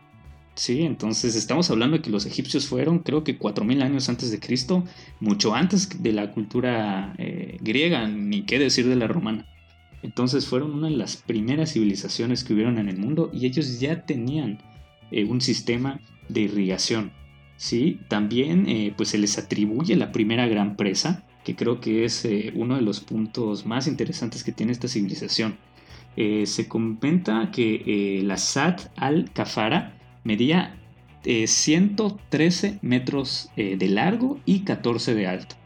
[0.61, 4.41] Sí, entonces estamos hablando de que los egipcios fueron, creo que 4.000 años antes de
[4.41, 4.85] Cristo,
[5.19, 9.47] mucho antes de la cultura eh, griega, ni qué decir de la romana.
[10.03, 14.05] Entonces fueron una de las primeras civilizaciones que hubieron en el mundo y ellos ya
[14.05, 14.59] tenían
[15.11, 17.11] eh, un sistema de irrigación.
[17.57, 17.99] ¿sí?
[18.09, 22.77] También eh, pues se les atribuye la primera gran presa, que creo que es uno
[22.77, 25.57] de los puntos más interesantes que tiene esta civilización.
[26.17, 30.81] se comenta que la Sat al-Kafara medía
[31.25, 35.57] 113 eh, metros eh, de largo y 14 de alto.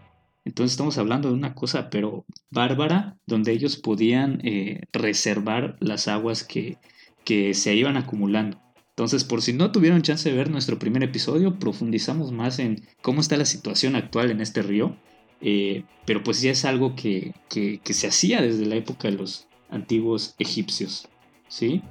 [0.45, 6.45] Entonces estamos hablando de una cosa pero bárbara, donde ellos podían eh, reservar las aguas
[6.45, 6.79] que,
[7.25, 8.61] que se iban acumulando.
[8.91, 13.21] Entonces, por si no tuvieron chance de ver nuestro primer episodio, profundizamos más en cómo
[13.21, 14.97] está la situación actual en este río.
[16.07, 19.49] pero pues ya es algo que, que, que, se hacía desde la época de los
[19.69, 21.09] antiguos egipcios.
[21.49, 21.83] ¿sí?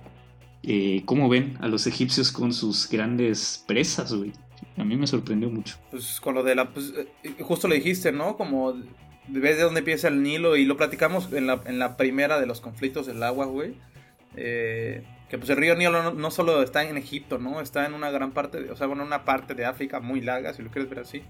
[0.64, 4.32] Eh, cómo ven a los egipcios con sus grandes presas, güey.
[4.78, 5.78] A mí me sorprendió mucho.
[5.92, 6.70] Pues con lo de la...
[6.70, 8.38] Pues, eh, justo lo dijiste, ¿no?
[8.38, 8.74] Como
[9.28, 12.46] ves de dónde empieza el Nilo y lo platicamos en la, en la primera de
[12.46, 13.76] los conflictos del agua, güey.
[14.36, 17.62] Eh, que pues el río Nilo no, solo está en Egipto, ¿no?
[17.62, 20.62] Está en una gran parte, o sea, bueno, una parte de África muy larga, si
[20.62, 21.24] lo quieres ver así.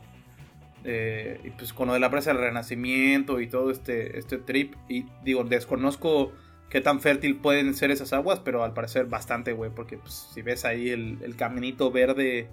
[0.83, 4.75] Eh, y pues con lo de la presa del Renacimiento y todo este, este trip,
[4.89, 6.33] y digo, desconozco
[6.69, 10.41] qué tan fértil pueden ser esas aguas, pero al parecer bastante, güey, porque pues, si
[10.41, 12.47] ves ahí el, caminito verde,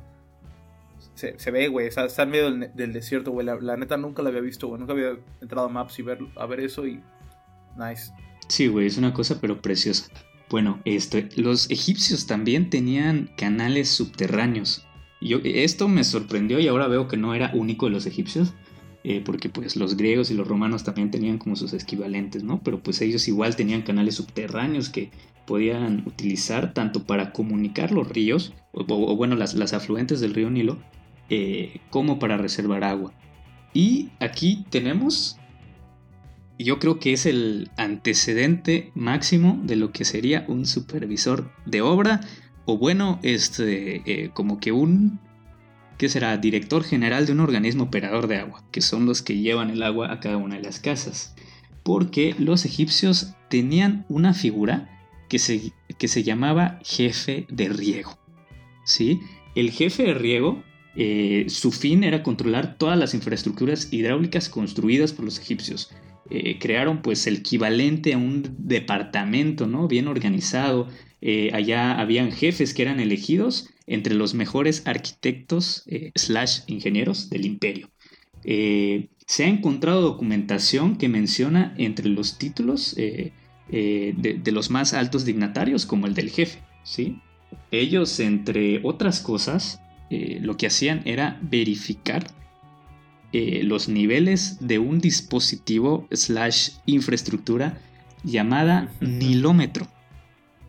[1.14, 4.68] se, ve, güey, está, en medio del, desierto, güey, la, neta nunca la había visto,
[4.68, 7.00] güey, nunca había entrado a Maps y ver, a ver eso y
[7.78, 8.12] nice.
[8.48, 10.06] Sí, güey, es una cosa pero preciosa.
[10.50, 14.84] Bueno, este, los egipcios también tenían canales subterráneos.
[15.20, 18.52] Yo, esto me sorprendió y ahora veo que no era único de los egipcios.
[19.02, 22.60] Eh, porque pues los griegos y los romanos también tenían como sus equivalentes, ¿no?
[22.62, 25.10] Pero pues ellos igual tenían canales subterráneos que
[25.46, 30.78] podían utilizar tanto para comunicar los ríos, o, bueno, las, las, afluentes del río Nilo,
[31.30, 33.12] eh, como para reservar agua.
[33.72, 35.38] Y aquí tenemos,
[36.58, 42.20] yo creo que es el antecedente máximo de lo que sería un supervisor de obra,
[42.66, 45.18] o bueno, este, eh, como que un
[46.00, 49.68] que será director general de un organismo operador de agua, que son los que llevan
[49.68, 51.34] el agua a cada una de las casas.
[51.82, 58.18] Porque los egipcios tenían una figura que se, que se llamaba jefe de riego.
[58.82, 59.20] ¿sí?
[59.54, 60.62] El jefe de riego,
[60.96, 65.90] eh, su fin era controlar todas las infraestructuras hidráulicas construidas por los egipcios.
[66.30, 69.86] Eh, crearon pues el equivalente a un departamento, ¿no?
[69.86, 70.88] Bien organizado.
[71.20, 77.44] Eh, allá habían jefes que eran elegidos entre los mejores arquitectos eh, slash ingenieros del
[77.44, 77.90] imperio.
[78.44, 83.32] Eh, se ha encontrado documentación que menciona entre los títulos eh,
[83.68, 87.20] de, los más altos dignatarios como el del jefe, ¿sí?
[87.70, 92.26] Ellos, entre otras cosas, lo que hacían era verificar
[93.32, 97.78] los niveles de un dispositivo slash infraestructura
[98.24, 99.86] llamada nilómetro.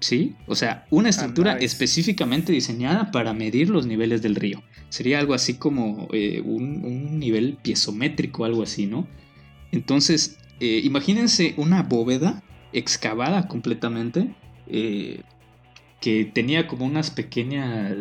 [0.01, 0.35] ¿Sí?
[0.47, 4.61] O sea, una ah, estructura específicamente diseñada para medir los niveles del río.
[4.89, 9.07] Sería algo así como un, un, nivel piezométrico, algo así, ¿no?
[9.71, 14.33] Entonces, imagínense una bóveda excavada completamente,
[14.67, 15.21] eh,
[15.99, 17.93] que tenía como unas pequeñas,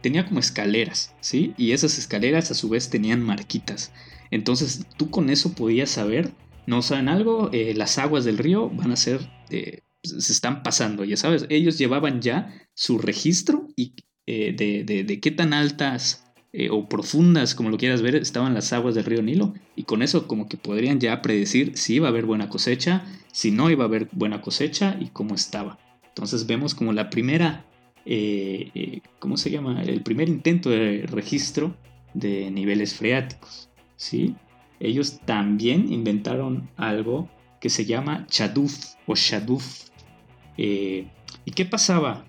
[0.00, 1.54] tenía como escaleras, ¿sí?
[1.56, 3.92] Y esas escaleras a su vez tenían marquitas.
[4.32, 6.32] Entonces tú con eso podías saber,
[6.66, 11.04] no saben algo, eh, las aguas del río van a ser, eh, se están pasando,
[11.04, 13.94] ya sabes, ellos llevaban ya su registro y
[14.26, 16.24] de, de, qué tan altas
[16.70, 19.54] o profundas, como lo quieras ver, estaban las aguas del río Nilo.
[19.76, 23.50] Y con eso como que podrían ya predecir si iba a haber buena cosecha, si
[23.50, 25.78] no iba a haber buena cosecha y cómo estaba.
[26.16, 27.66] Entonces vemos como la primera,
[28.06, 29.82] eh, eh, ¿cómo se llama?
[29.82, 31.76] El primer intento de registro
[32.14, 33.68] de niveles freáticos.
[33.96, 34.34] ¿sí?
[34.80, 37.28] Ellos también inventaron algo
[37.60, 39.90] que se llama Chaduf o Shaduf.
[40.56, 41.06] Eh,
[41.44, 42.24] ¿Y qué pasaba?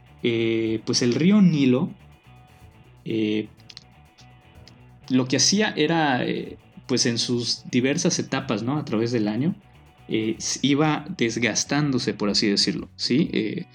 [0.86, 1.90] pues el río Nilo
[5.10, 6.26] lo que hacía era,
[6.86, 8.78] pues en sus diversas etapas, ¿no?
[8.78, 9.56] A través del año,
[10.10, 13.30] eh, iba desgastándose, por así decirlo, ¿sí?
[13.34, 13.66] Eh,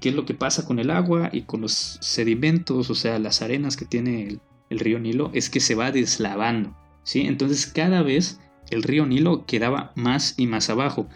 [0.00, 3.42] ¿Qué es lo que pasa con el agua y con los sedimentos, o sea, las
[3.42, 4.38] arenas que tiene
[4.70, 5.30] el, río Nilo?
[5.34, 7.22] Es que se va deslavando, ¿sí?
[7.22, 11.08] Entonces cada vez el río Nilo quedaba más y más abajo.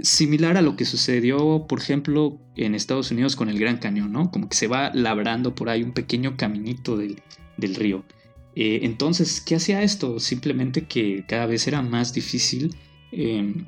[0.00, 4.30] Similar a lo que sucedió, por ejemplo, en Estados Unidos con el Gran Cañón, ¿no?
[4.30, 7.20] Como que se va labrando por ahí un pequeño caminito del,
[7.74, 8.04] río.
[8.54, 10.20] Eh, entonces, ¿qué hacía esto?
[10.20, 12.76] Simplemente que cada vez era más difícil
[13.10, 13.66] em,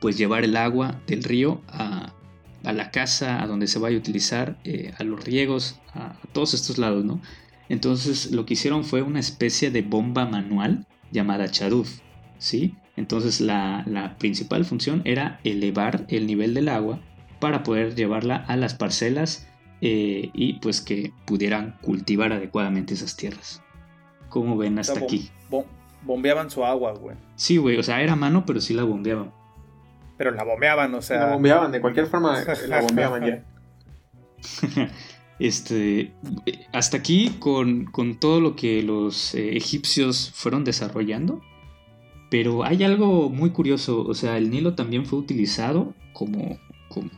[0.00, 2.14] pues llevar el agua del río a,
[2.62, 6.78] la casa, a donde se vaya a utilizar, eh, a los riegos, a, todos estos
[6.78, 7.20] lados, ¿no?
[7.68, 12.00] Entonces lo que hicieron fue una especie de bomba manual llamada Chaduf,
[12.38, 12.74] ¿sí?
[12.96, 17.00] Entonces la, principal función era elevar el nivel del agua
[17.40, 19.46] para poder llevarla a las parcelas
[19.82, 23.62] eh, y pues que pudieran cultivar adecuadamente esas tierras.
[24.28, 25.30] ¿Cómo ven hasta aquí?
[26.02, 27.16] bombeaban su agua, güey.
[27.34, 29.32] Sí, güey, o sea, era mano, pero sí la bombeaban.
[30.16, 31.18] Pero la bombeaban, o sea.
[31.18, 33.44] La bombeaban, de cualquier forma la bombeaban ya.
[35.38, 36.14] Este,
[36.72, 41.42] hasta aquí con, todo lo que los eh, egipcios fueron desarrollando.
[42.30, 46.58] Pero hay algo muy curioso, o sea, el Nilo también fue utilizado como,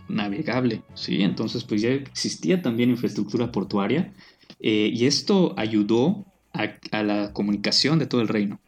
[0.08, 1.22] navegable, ¿sí?
[1.22, 4.12] Entonces, pues ya existía también infraestructura portuaria
[4.60, 8.60] eh, y esto ayudó a, la comunicación de todo el reino.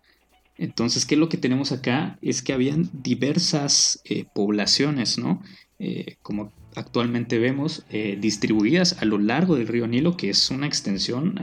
[0.57, 2.19] Entonces, ¿qué es lo que tenemos acá?
[2.23, 5.43] Es que habían diversas eh, poblaciones, ¿no?
[5.79, 7.85] Eh, como actualmente vemos,
[8.21, 11.35] distribuidas a lo largo del río Nilo, que es una extensión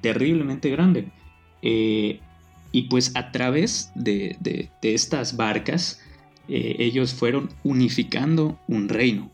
[0.00, 1.10] terriblemente grande.
[2.76, 6.00] Y pues a través de, de estas barcas,
[6.48, 9.30] ellos fueron unificando un reino.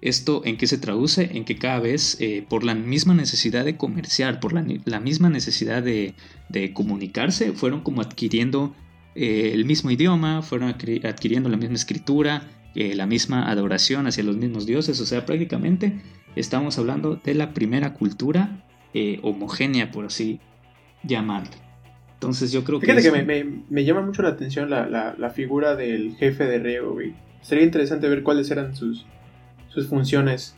[0.00, 1.30] ¿Esto en qué se traduce?
[1.36, 5.82] En que cada vez, eh, por la misma necesidad de comerciar, por la, misma necesidad
[5.82, 6.14] de,
[6.72, 8.74] comunicarse, fueron como adquiriendo
[9.14, 14.38] eh, el mismo idioma, fueron adquiriendo la misma escritura, eh, la misma adoración hacia los
[14.38, 15.00] mismos dioses.
[15.00, 16.00] O sea, prácticamente
[16.34, 18.64] estamos hablando de la primera cultura
[19.22, 20.40] homogénea, por así
[21.04, 21.69] llamarlo.
[22.20, 22.86] Entonces yo creo que...
[22.86, 26.98] Fíjate que me, llama mucho la atención la, figura del jefe de riego,
[27.40, 29.06] Sería interesante ver cuáles eran sus
[29.70, 30.54] sus funciones.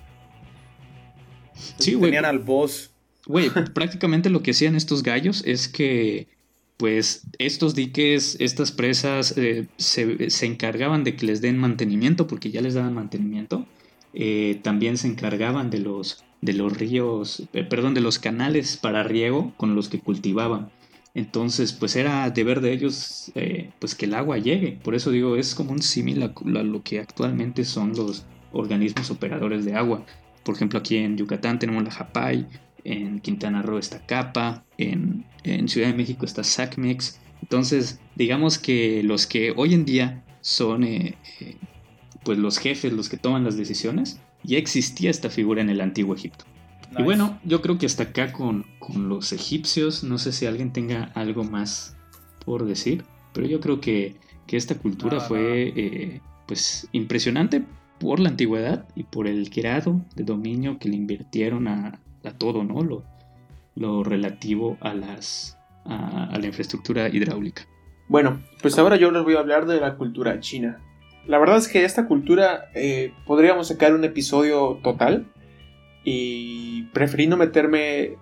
[1.78, 2.10] Sí, güey.
[2.10, 2.90] Tenían al boss.
[3.26, 6.28] Güey, prácticamente lo que hacían estos gallos es que,
[6.76, 12.60] pues, estos diques, estas presas, eh, se, encargaban de que les den mantenimiento, porque ya
[12.60, 13.66] les daban mantenimiento.
[14.14, 19.04] Eh, también se encargaban de los, de los ríos, eh, perdón, de los canales para
[19.04, 20.70] riego con los que cultivaban.
[21.14, 23.32] Entonces, pues era deber de ellos,
[23.78, 24.78] pues que el agua llegue.
[24.82, 26.32] Por eso digo, es como un símil a,
[26.62, 30.04] lo que actualmente son los, organismos operadores de agua.
[30.44, 32.46] Por ejemplo, aquí en Yucatán tenemos la JAPAI,
[32.84, 35.24] en Quintana Roo está CAPA, en,
[35.68, 37.20] Ciudad de México está SACMEX.
[37.40, 41.56] Entonces, digamos que los que hoy en día son eh, eh,
[42.24, 46.14] pues los jefes, los que toman las decisiones, ya existía esta figura en el antiguo
[46.14, 46.44] Egipto.
[46.98, 51.04] Y bueno, yo creo que hasta acá con, los egipcios, no sé si alguien tenga
[51.14, 51.96] algo más
[52.44, 54.16] por decir, pero yo creo que,
[54.48, 57.64] esta cultura fue eh, pues impresionante
[57.98, 61.98] por la antigüedad y por el grado de dominio que le invirtieron a,
[62.36, 62.82] todo, ¿no?
[62.82, 63.02] Lo,
[63.76, 67.62] lo relativo a, las, a, la infraestructura hidráulica.
[68.08, 70.80] Bueno, pues ahora yo les voy a hablar de la cultura china.
[71.26, 75.31] La verdad es que esta cultura eh, podríamos sacar un episodio total
[76.04, 78.16] y preferí no meterme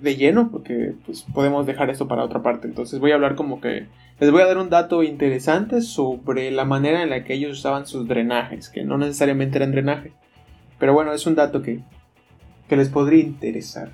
[0.00, 2.68] de lleno porque pues podemos dejar esto para otra parte.
[2.68, 3.86] Entonces voy a hablar como que
[4.20, 7.86] les voy a dar un dato interesante sobre la manera en la que ellos usaban
[7.86, 10.12] sus drenajes, que no necesariamente eran drenaje.
[10.78, 11.80] Pero bueno, es un dato que,
[12.68, 13.92] que les podría interesar.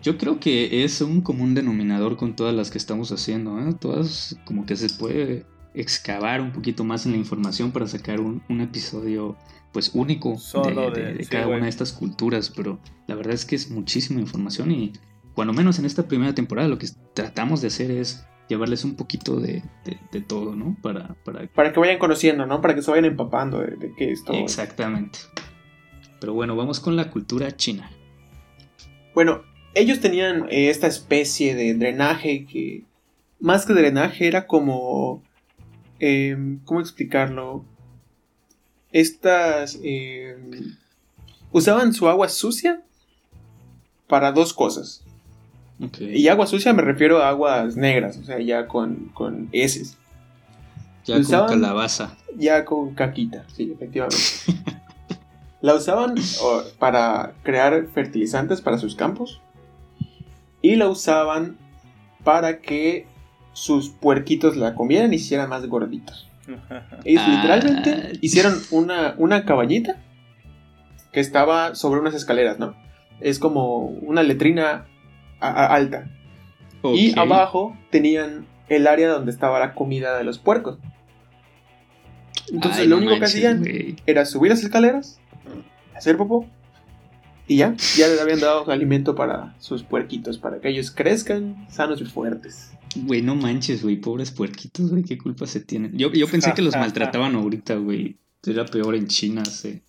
[0.00, 3.74] Yo creo que es un común denominador con todas las que estamos haciendo, ¿eh?
[3.78, 5.44] Todas como que se puede
[5.80, 9.36] excavar un poquito más en la información para sacar un, episodio
[9.72, 14.20] pues único de, cada una de estas culturas, pero la verdad es que es muchísima
[14.20, 14.92] información y
[15.34, 19.38] cuando menos en esta primera temporada lo que tratamos de hacer es llevarles un poquito
[19.38, 19.62] de,
[20.26, 20.76] todo, ¿no?
[20.82, 21.14] Para,
[21.54, 21.72] para...
[21.72, 22.60] que vayan conociendo, ¿no?
[22.60, 24.36] Para que se vayan empapando de, qué es todo.
[24.36, 25.18] Exactamente.
[26.20, 27.90] Pero bueno, vamos con la cultura china.
[29.14, 29.42] Bueno,
[29.74, 32.84] ellos tenían eh, esta especie de drenaje que,
[33.38, 35.22] más que drenaje, era como...
[35.98, 37.64] Em, ¿Cómo explicarlo?
[38.92, 39.78] Estas...
[39.82, 40.76] Em,
[41.52, 42.82] usaban su agua sucia
[44.06, 45.02] para dos cosas.
[46.00, 49.96] Y agua sucia me refiero a aguas negras, o sea, ya con, con heces.
[51.04, 52.16] Ya con calabaza.
[52.36, 54.16] Ya con caquita, sí, efectivamente.
[55.60, 56.16] la usaban
[56.78, 59.40] para crear fertilizantes para sus campos.
[60.60, 61.56] Y la usaban
[62.24, 63.06] para que
[63.58, 66.28] sus puerquitos la comieran y se hicieran más gorditos.
[67.04, 68.18] Literalmente ah.
[68.20, 69.96] hicieron una, una cabañita
[71.12, 72.76] que estaba sobre unas escaleras, ¿no?
[73.20, 74.86] Es como una letrina
[75.40, 76.08] alta.
[76.84, 80.78] Y abajo tenían el área donde estaba la comida de los puercos.
[82.52, 83.64] Entonces lo único que hacían
[84.06, 85.20] era subir las escaleras,
[85.96, 86.46] hacer popó
[87.48, 92.00] y ya, ya les habían dado alimento para sus puerquitos, para que ellos crezcan sanos
[92.00, 92.77] y fuertes.
[92.96, 95.96] Güey, no manches, güey, pobres puerquitos, güey, qué culpa se tienen.
[95.96, 98.16] Yo, yo pensé que los maltrataban ahorita, güey.
[98.46, 99.82] Era peor en China hace...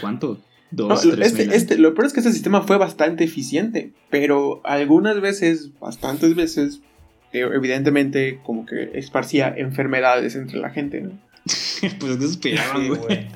[0.00, 0.40] ¿Cuánto?
[0.70, 5.78] Dos, este, este, lo peor es que este sistema fue bastante eficiente, pero algunas veces,
[5.78, 6.80] bastantes veces,
[7.34, 11.10] eh, evidentemente como que esparcía enfermedades entre la gente, ¿no?
[12.00, 13.28] pues no esperaban, güey.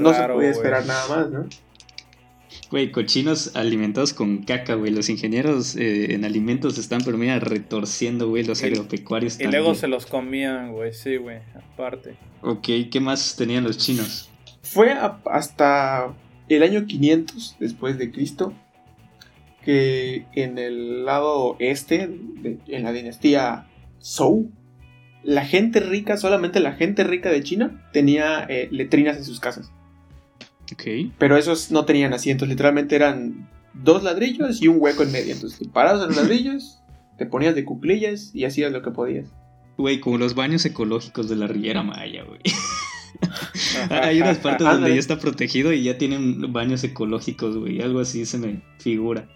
[0.00, 1.46] no se podía esperar nada más, ¿no?
[2.70, 4.92] Güey, cochinos alimentados con caca, güey.
[4.92, 9.40] Los ingenieros eh, en alimentos están, pero mira, retorciendo, güey, los agropecuarios.
[9.40, 12.14] Y luego se los comían, güey, sí, güey, aparte.
[12.42, 14.30] Ok, ¿qué más tenían los chinos?
[14.62, 16.14] Fue hasta
[16.48, 18.54] el año 500 después de Cristo,
[19.64, 23.66] que en el lado este, en la dinastía
[24.00, 24.48] Zhou,
[25.24, 29.72] la gente rica, solamente la gente rica de China, tenía eh, letrinas en sus casas.
[31.18, 35.34] Pero esos no tenían asientos, literalmente eran dos ladrillos y un hueco en medio.
[35.34, 36.80] Entonces, parados en los ladrillos,
[37.18, 39.28] te ponías de cuclillas y hacías lo que podías.
[39.76, 42.40] Güey, como los baños ecológicos de la Riviera Maya, güey.
[43.90, 47.80] Hay unas partes donde ya está protegido y ya tienen baños ecológicos, güey.
[47.80, 49.28] Algo así se me figura.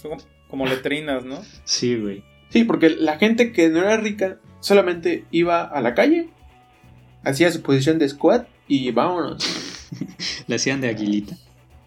[0.00, 0.12] Son
[0.48, 1.40] como letrinas, ¿no?
[1.64, 2.24] Sí, güey.
[2.50, 6.28] Sí, porque la gente que no era rica solamente iba a la calle,
[7.24, 9.73] hacía su posición de squat y vámonos.
[10.46, 11.36] La hacían de aguilita.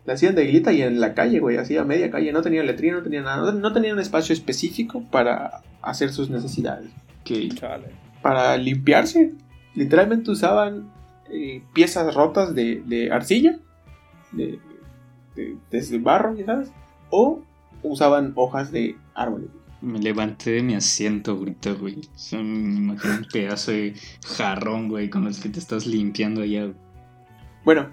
[0.06, 2.32] La hacían de aguilita y en la calle, güey, hacía media calle.
[2.32, 3.52] No tenía letrina, no tenía nada.
[3.52, 6.90] No, tenía un espacio específico para hacer sus necesidades.
[7.26, 7.50] ¿Qué?
[8.22, 9.34] Para limpiarse.
[9.76, 10.90] Literalmente usaban
[11.30, 13.60] eh, piezas rotas de, arcilla,
[14.32, 14.60] de,
[15.36, 16.70] de, barro, ¿sabes?
[17.10, 17.42] O
[17.84, 19.50] usaban hojas de árboles.
[19.82, 22.02] Me levanté de mi asiento ahorita, güey.
[22.32, 23.94] Me imagino un pedazo de
[24.26, 26.72] jarrón, güey, con los que te estás limpiando allá.
[27.68, 27.90] Bueno,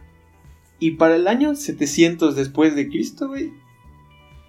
[0.79, 3.53] y para el año 700 después de Cristo, güey,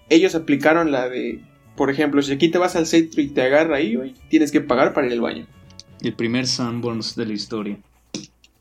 [0.07, 1.41] ellos aplicaron la de,
[1.75, 4.61] por ejemplo, si aquí te vas al centro y te agarra ahí, güey, tienes que
[4.61, 5.47] pagar para ir al baño.
[6.03, 7.79] El primer Sanborns de la historia.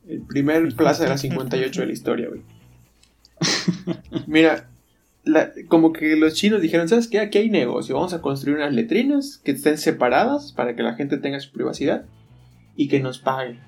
[0.09, 2.41] El primer Plaza de la 58 de la historia, güey.
[4.27, 4.71] Mira,
[5.69, 7.21] como que los chinos dijeron, ¿sabes qué?
[7.21, 7.95] Aquí hay negocio.
[7.95, 12.07] Vamos a construir unas letrinas que estén separadas para que la gente tenga su privacidad
[12.75, 13.59] y que nos pague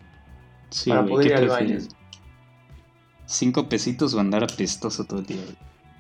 [0.87, 1.79] para poder ir al baño.
[3.27, 5.39] Cinco pesitos o andar apestoso todo el día.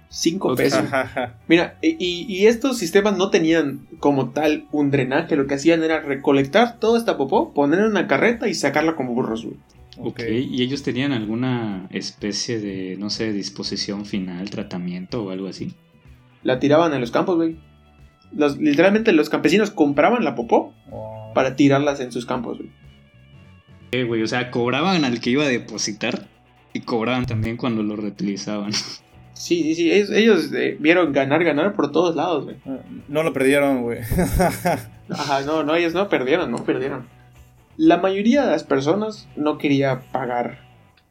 [0.09, 0.85] Cinco pesos.
[1.49, 5.37] Mira, y, y, estos sistemas no tenían como tal un drenaje.
[5.37, 9.14] Lo que hacían era recolectar toda esta popó, ponerla en una carreta y sacarla como
[9.14, 9.57] burros, güey.
[9.99, 15.74] Ok, ¿y ellos tenían alguna especie de, no sé, disposición final, tratamiento o algo así?
[16.43, 17.57] La tiraban en los campos, güey.
[18.33, 20.74] Los, literalmente los campesinos compraban la popó
[21.35, 22.70] para tirarlas en sus campos, güey.
[23.93, 26.29] Eh, güey, o sea, cobraban al que iba a depositar
[26.77, 28.72] y cobraban también cuando lo reutilizaban.
[29.33, 32.57] Sí, sí, sí, ellos, eh, vieron ganar, ganar por todos lados, güey.
[33.09, 34.01] No lo perdieron, güey.
[35.11, 37.07] Ajá, no, no, ellos no perdieron, no perdieron.
[37.77, 40.61] la mayoría de las personas no quería pagar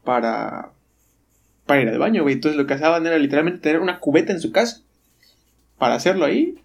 [0.04, 0.72] para,
[1.66, 2.36] para ir al baño, güey.
[2.36, 4.82] Entonces lo que hacían era literalmente tener una cubeta en su casa
[5.78, 6.56] para hacerlo ahí.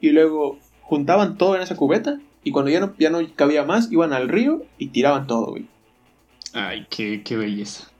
[0.00, 2.20] Y luego juntaban todo en esa cubeta.
[2.42, 5.66] Y cuando ya no, ya no cabía más, iban al río y tiraban todo, güey.
[6.54, 7.91] Ay, qué, qué belleza.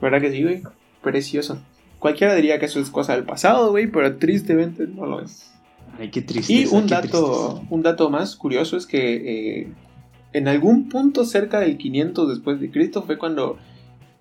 [0.00, 0.62] ¿Verdad que sí, güey?
[1.02, 1.58] Precioso.
[1.98, 5.52] Cualquiera diría que eso es cosa del pasado, güey, pero tristemente no lo es.
[5.98, 6.52] Ay, qué triste.
[6.52, 9.68] Y un dato, un dato más curioso es que eh,
[10.32, 13.58] en algún punto cerca del 500 después de Cristo fue cuando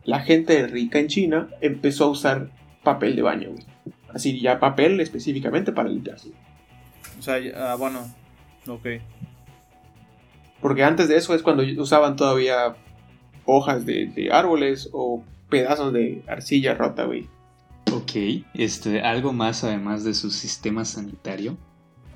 [0.04, 2.50] la gente rica en China empezó a usar
[2.84, 3.66] papel de baño, güey.
[4.14, 6.30] Así ya papel específicamente para limpiarse.
[7.20, 8.00] O sea, ah, bueno,
[8.68, 8.88] ok.
[10.62, 12.76] Porque antes de eso es cuando usaban todavía
[13.48, 17.28] hojas de, de árboles o pedazos de arcilla rota, güey.
[17.92, 21.58] Ok, este, ¿algo más además de su sistema sanitario?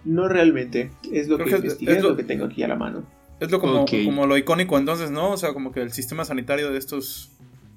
[0.06, 2.46] No realmente, es lo Creo que, que es- investigué, es es lo- lo que tengo
[2.46, 3.04] aquí a la mano.
[3.40, 5.32] Es lo como, como lo icónico entonces, ¿no?
[5.32, 7.32] O sea, como que el sistema sanitario de estos...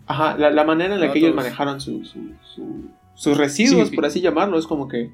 [0.06, 3.94] Ajá, la, la manera en la que ellos manejaron su, su- su- sus residuos, Sí.
[3.96, 5.10] por así llamarlo, es como que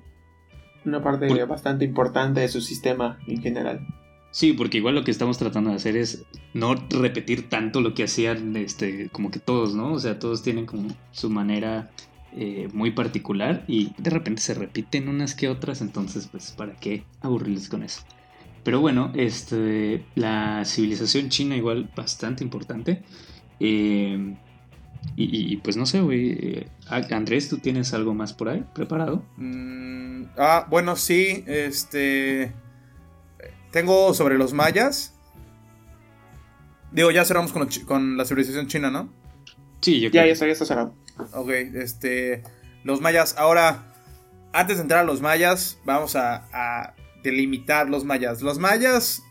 [0.84, 3.86] una parte Por- bastante importante de su sistema en general.
[4.32, 6.24] Sí, porque igual lo que estamos tratando de hacer es
[6.54, 9.92] no repetir tanto lo que hacían, este, como que todos, ¿no?
[9.92, 11.90] O sea, todos tienen como su manera
[12.32, 17.04] eh, muy particular y de repente se repiten unas que otras, entonces, pues, ¿para qué
[17.20, 18.02] aburrirles con eso?
[18.62, 23.02] Pero bueno, este, la civilización china igual bastante importante.
[23.58, 24.36] eh,
[25.16, 26.30] y, pues no sé, güey.
[26.32, 26.68] eh,
[27.10, 29.24] Andrés, ¿tú tienes algo más por ahí preparado?
[29.36, 32.52] Mm, ah, bueno, sí, este...
[33.72, 35.14] Tengo sobre los mayas.
[36.92, 39.12] Digo, ya cerramos con, con la civilización china, ¿no?
[39.80, 40.26] Sí, yo Ya, creo.
[40.26, 40.94] ya está, ya está cerrado.
[41.34, 42.42] Ok, este.
[42.84, 43.36] Los mayas.
[43.38, 43.84] Ahora,
[44.52, 48.42] antes de entrar a los mayas, vamos a, a delimitar los mayas.
[48.42, 49.22] Los mayas,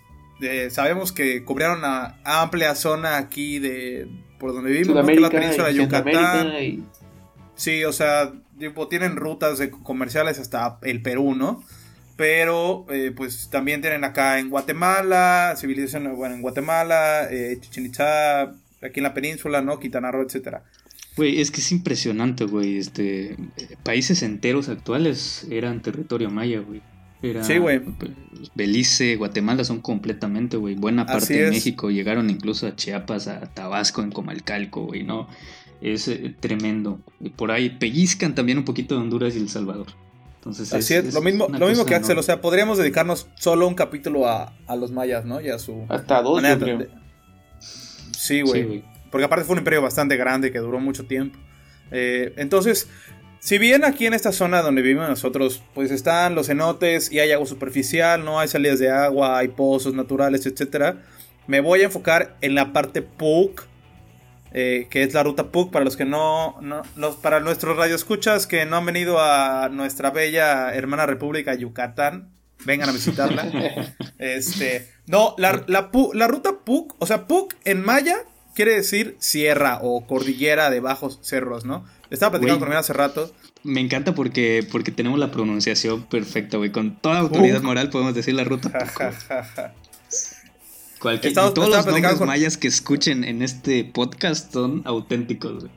[0.41, 4.07] eh, sabemos que cubrieron una amplia zona aquí de.
[4.39, 5.01] Por donde vivimos, ¿no?
[5.19, 6.47] la península de Yucatán.
[6.63, 6.83] Y-
[7.55, 11.61] Sí, o sea, tipo, tienen rutas de comerciales hasta el Perú, ¿no?
[12.20, 17.89] Pero, eh, pues también tienen acá en Guatemala, civilización, bueno, en Guatemala, eh, Chichen
[18.82, 19.80] aquí en la península, ¿no?
[19.80, 20.65] Quintana Roo, etcétera.
[21.15, 22.78] Güey, es que es impresionante, güey.
[22.78, 23.38] Este,
[23.84, 26.82] países enteros actuales eran territorio maya, güey.
[27.22, 27.80] Era, Sí, güey.
[28.53, 30.76] Belice, Guatemala son completamente, güey.
[30.76, 31.51] Buena parte de.
[31.51, 35.30] México llegaron incluso a Chiapas, a Tabasco, en Comalcalco, güey, ¿no?
[35.80, 36.99] Es eh, tremendo.
[37.22, 39.88] Y por ahí pellizcan también un poquito de Honduras y El Salvador.
[40.39, 42.19] Entonces, Así es, lo mismo, lo mismo que Axel, enorme.
[42.21, 45.41] o sea, podríamos dedicarnos solo un capítulo a, a los mayas, ¿no?
[45.41, 46.77] Y a su Hasta dos, yo creo.
[46.79, 46.89] de-
[48.11, 48.63] Sí, güey.
[48.63, 48.83] Sí.
[49.11, 51.37] Porque aparte fue un imperio bastante grande que duró mucho tiempo.
[51.91, 52.87] Eh, entonces,
[53.39, 57.31] si bien aquí en esta zona donde vivimos nosotros, pues están los cenotes y hay
[57.31, 61.01] agua superficial, no hay salidas de agua, hay pozos naturales, etcétera,
[61.47, 63.65] me voy a enfocar en la parte PUC,
[64.54, 68.47] eh, que es la ruta PUC para los que no, no los, para nuestros radioescuchas
[68.47, 72.32] que no han venido a nuestra bella hermana República Yucatán,
[72.66, 73.95] vengan a visitarla.
[74.20, 78.18] Este, no, la, la, la ruta PUC, o sea, PUC en maya
[78.54, 81.86] quiere decir sierra o cordillera de bajos cerros, ¿no?
[82.10, 83.32] Estaba platicando con él hace rato.
[83.64, 86.72] Me encanta porque, porque tenemos la pronunciación perfecta, güey.
[86.72, 88.72] Con toda autoridad moral podemos decir la ruta.
[91.00, 95.62] Cualquier, Estaba- todos estaba los nombres con- mayas que escuchen en este podcast son auténticos,
[95.64, 95.72] güey.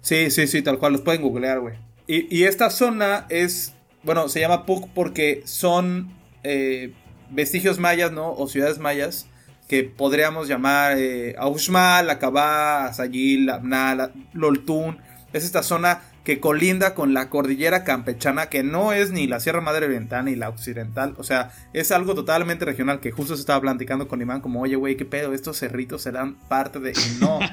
[0.00, 1.74] Sí, sí, sí, tal cual, los pueden googlear, güey.
[2.06, 3.72] Y, y esta zona es,
[4.02, 6.12] bueno, se llama PUC porque son
[6.42, 6.92] eh,
[7.30, 8.32] vestigios mayas, ¿no?
[8.32, 9.26] O ciudades mayas
[9.68, 14.98] que podríamos llamar eh, Auxmal, Acabá, Azayil, Abnal, Loltún.
[15.32, 19.60] Es esta zona que colinda con la cordillera campechana, que no es ni la Sierra
[19.60, 21.14] Madre Oriental ni la Occidental.
[21.18, 24.76] O sea, es algo totalmente regional que justo se estaba platicando con Iván, como, oye,
[24.76, 25.34] güey, ¿qué pedo?
[25.34, 26.92] Estos cerritos serán parte de...
[26.92, 27.38] Y no.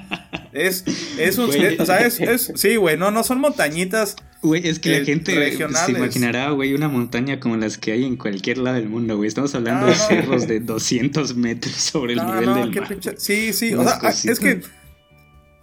[0.54, 0.84] Es,
[1.18, 1.48] es un...
[1.48, 1.78] Güey.
[1.80, 4.18] o sea, es, es- sí, güey, no, no son montañitas.
[4.42, 5.86] Güey, es que Eh, la gente regionales.
[5.86, 9.30] se imaginará, güey, una montaña como las que hay en cualquier lado del mundo, güey.
[9.30, 10.08] Estamos hablando No, de no.
[10.08, 12.90] cerros de 200 metros sobre el No, nivel no, del qué mar.
[12.90, 14.40] pinche- Sí, sí, o sea, es cositas.
[14.40, 14.62] que...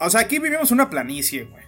[0.00, 1.64] O sea, aquí vivimos una planicie, güey.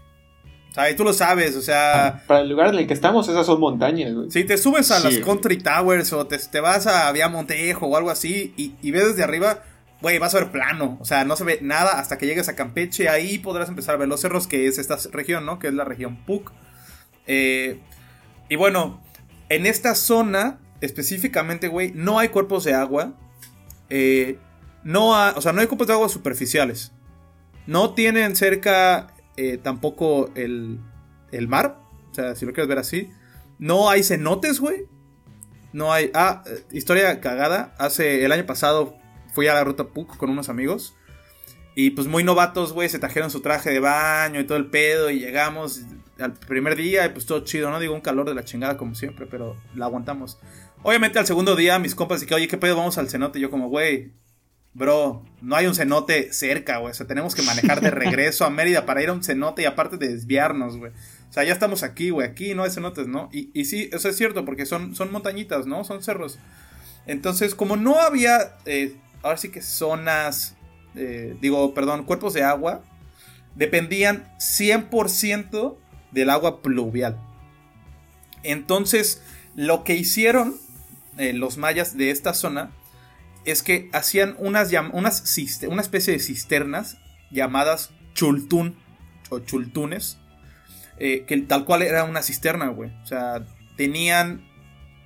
[0.70, 2.22] O sea, y tú lo sabes, o sea...
[2.28, 4.30] Para el lugar en el que estamos, esas son montañas, güey.
[4.30, 5.26] Si te subes a Sí, las.
[5.26, 9.08] Country Towers o te, te vas a Vía Montejo o algo así y, y ves
[9.08, 9.64] desde arriba,
[10.00, 10.96] güey, vas a ver plano.
[11.00, 13.08] O sea, no se ve nada hasta que llegues a Campeche.
[13.08, 15.58] Ahí podrás empezar a ver los cerros, que es esta región, ¿no?
[15.58, 16.52] Que es la región PUC.
[17.26, 17.80] Eh,
[18.48, 19.02] y bueno,
[19.48, 23.14] en esta zona, específicamente, güey, no hay cuerpos de agua.
[23.88, 24.38] Eh,
[24.84, 26.92] no hay, o sea, no hay cuerpos de agua superficiales.
[27.66, 29.08] No tienen cerca
[29.40, 30.80] eh, tampoco el,
[31.32, 31.80] el mar.
[32.10, 33.10] O sea, si lo quieres ver así.
[33.58, 34.86] No hay cenotes, güey.
[35.72, 36.10] No hay.
[36.12, 37.74] Ah, eh, historia cagada.
[37.78, 38.96] Hace el año pasado
[39.32, 40.94] fui a la ruta PUC con unos amigos.
[41.74, 45.08] Y pues muy novatos, güey, se trajeron su traje de baño y todo el pedo
[45.08, 45.82] y llegamos
[46.18, 47.80] al primer día y pues todo chido, ¿no?
[47.80, 50.38] Digo, un calor de la chingada como siempre, pero la aguantamos.
[50.82, 52.76] Obviamente al segundo día mis compas dijeron, oye, ¿qué pedo?
[52.76, 53.38] Vamos al cenote.
[53.38, 54.12] Y yo como, güey,
[54.74, 56.92] bro, no hay un cenote cerca, güey.
[56.92, 59.66] O sea, tenemos que manejar de regreso a Mérida para ir a un cenote y
[59.66, 60.92] aparte de desviarnos, güey.
[61.28, 62.26] O sea, ya estamos aquí, güey.
[62.28, 63.28] Aquí no hay cenotes, ¿no?
[63.32, 65.84] Y, y sí, eso es cierto, porque son, son montañitas, ¿no?
[65.84, 66.38] Son cerros.
[67.06, 70.56] Entonces, como no había, eh, ahora sí que zonas,
[70.94, 72.82] eh, digo, perdón, cuerpos de agua,
[73.54, 75.76] dependían 100%
[76.10, 77.18] del agua pluvial.
[78.42, 79.22] Entonces,
[79.54, 80.56] lo que hicieron
[81.18, 82.70] eh, los mayas de esta zona
[83.44, 85.38] es que hacían unas, unas
[85.68, 86.98] una especie de cisternas
[87.30, 88.76] llamadas chultún
[89.30, 90.18] o chultunes,
[90.98, 92.90] eh, que tal cual era una cisterna, güey.
[93.02, 93.44] O sea,
[93.76, 94.46] tenían,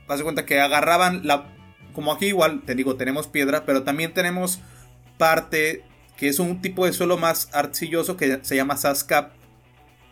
[0.08, 1.52] haz de cuenta que agarraban la,
[1.92, 4.60] como aquí igual, te digo, tenemos piedra, pero también tenemos
[5.18, 5.84] parte
[6.16, 9.32] que es un tipo de suelo más arcilloso que se llama sascap.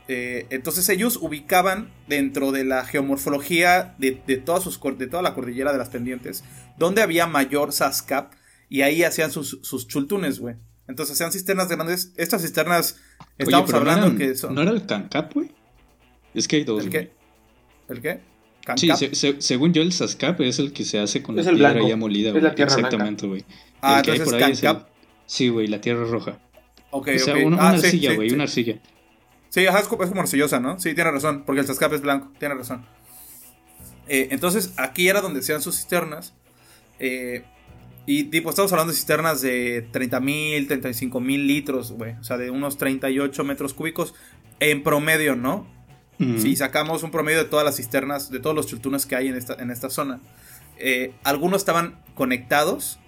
[0.09, 4.13] Eh, entonces ellos ubicaban dentro de la geomorfología de,
[4.45, 6.45] todas sus, de toda la cordillera de las pendientes,
[6.77, 8.33] donde había mayor sascap,
[8.69, 10.57] y ahí hacían sus, sus chultunes, güey.
[10.89, 12.13] Entonces hacían cisternas grandes.
[12.17, 12.97] Estas cisternas,
[13.39, 14.55] estamos hablando que son...
[14.55, 15.51] ¿No era el cancap, güey?
[16.35, 16.85] Es que hay dos.
[16.85, 17.13] ¿El qué?
[17.89, 18.33] ¿El qué?
[18.77, 18.91] Sí,
[19.39, 22.45] según yo el Sascap es el que se hace con la tierra ya molida, güey.
[22.47, 23.45] Exactamente, güey.
[23.81, 24.87] Ah, el que entonces hay por ahí
[25.27, 26.39] Sí, güey, la tierra roja.
[26.91, 28.79] Ok, o sea, una, ah, arcilla, güey, una arcilla.
[29.53, 30.81] Sí, es como arcillosa, ¿no?
[30.81, 32.87] Sí, tiene razón, porque el Sascap es blanco, tiene razón.
[34.09, 36.33] Eh, entonces, aquí era donde se dan sus cisternas.
[36.99, 37.45] Eh,
[38.07, 42.13] y tipo, estamos hablando de cisternas de 30.000, 35.000 litros, güey.
[42.13, 44.15] O sea, de unos 38 metros cúbicos
[44.59, 45.71] en promedio, ¿no?
[46.39, 49.35] Si sacamos un promedio de todas las cisternas, de todos los chultunes que hay en
[49.35, 50.21] esta, en esta zona,
[50.79, 53.01] eh, algunos estaban conectados.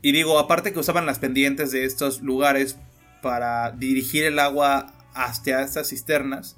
[0.00, 2.78] Y digo, aparte que usaban las pendientes de estos lugares
[3.20, 6.56] para dirigir el agua hacia estas cisternas,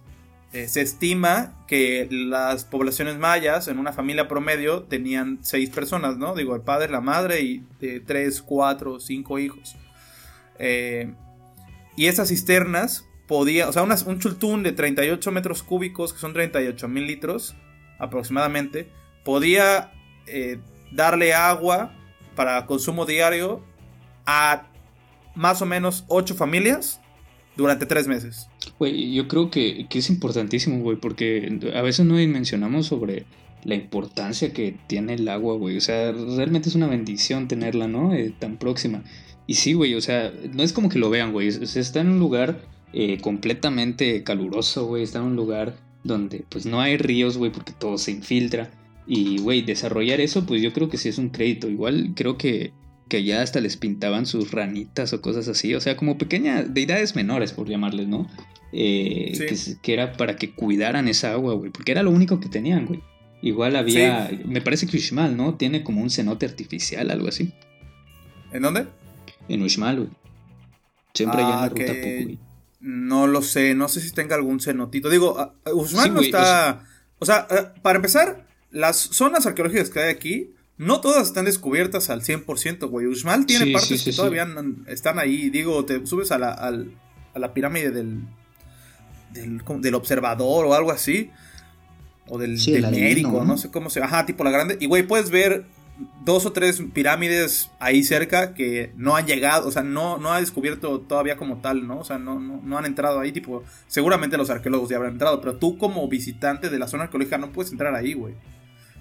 [0.53, 6.35] eh, se estima que las poblaciones mayas en una familia promedio tenían seis personas, ¿no?
[6.35, 9.77] Digo, el padre, la madre y eh, tres, cuatro, cinco hijos.
[11.97, 16.89] y esas cisternas podía, o sea, un chultún de 38 metros cúbicos, que son 38
[16.89, 17.55] mil litros
[17.99, 18.91] aproximadamente,
[19.25, 19.93] podía
[20.27, 20.59] eh,
[20.91, 21.93] darle agua
[22.35, 23.63] para consumo diario
[24.25, 24.67] a
[25.35, 27.01] más o menos 8 familias
[27.59, 28.49] durante 3 meses.
[28.79, 33.27] Güey, yo creo que, es importantísimo, güey, porque a veces no mencionamos sobre
[33.65, 35.77] la importancia que tiene el agua, güey.
[35.77, 38.15] O sea, realmente es una bendición tenerla, ¿no?
[38.15, 39.03] Eh, tan próxima.
[39.47, 41.51] Y sí, güey, o sea, no es como que lo vean, güey.
[41.51, 45.03] Se está en un lugar eh, completamente caluroso, güey.
[45.03, 48.71] Está en un lugar donde pues no hay ríos, güey, porque todo se infiltra.
[49.07, 51.69] Y, güey, desarrollar eso, pues yo creo que sí es un crédito.
[51.69, 52.73] Igual creo que,
[53.09, 55.75] que ya hasta les pintaban sus ranitas o cosas así.
[55.75, 58.29] O sea, como pequeñas deidades menores, por llamarles, ¿no?
[58.73, 59.33] Eh,
[59.83, 61.71] que, era para que cuidaran esa agua, güey.
[61.71, 63.03] Porque era lo único que tenían, güey.
[63.41, 65.55] Igual había, me parece que Uxmal, ¿no?
[65.55, 67.53] Tiene como un cenote artificial, algo así.
[68.53, 68.87] ¿En dónde?
[69.49, 70.11] En Uxmal, güey.
[71.15, 72.39] Siempre hay en la ah, ruta güey.
[72.81, 75.11] No lo sé, no sé si tenga algún cenotito.
[75.11, 76.85] Digo, Usman no está.
[77.19, 82.09] O sea, eh, para empezar, las zonas arqueológicas que hay aquí, no todas están descubiertas
[82.09, 83.07] al 100%, güey.
[83.07, 84.47] Usman tiene partes que todavía
[84.87, 85.51] están ahí.
[85.51, 88.23] Digo, te subes a la, a la pirámide del,
[89.33, 91.31] del, observador o algo así.
[92.29, 93.59] O del, del médico, ¿no?
[93.59, 94.01] sé cómo se.
[94.03, 94.77] Ajá, tipo la grande.
[94.81, 95.67] Y, güey, puedes ver
[96.25, 100.41] dos o tres pirámides ahí cerca que no han llegado, o sea, no, no ha
[100.41, 101.99] descubierto todavía como tal, ¿no?
[101.99, 105.57] O sea, no, no, han entrado ahí, tipo, seguramente los arqueólogos ya habrán entrado, pero
[105.57, 108.35] tú como visitante de la zona arqueológica no puedes entrar ahí, güey.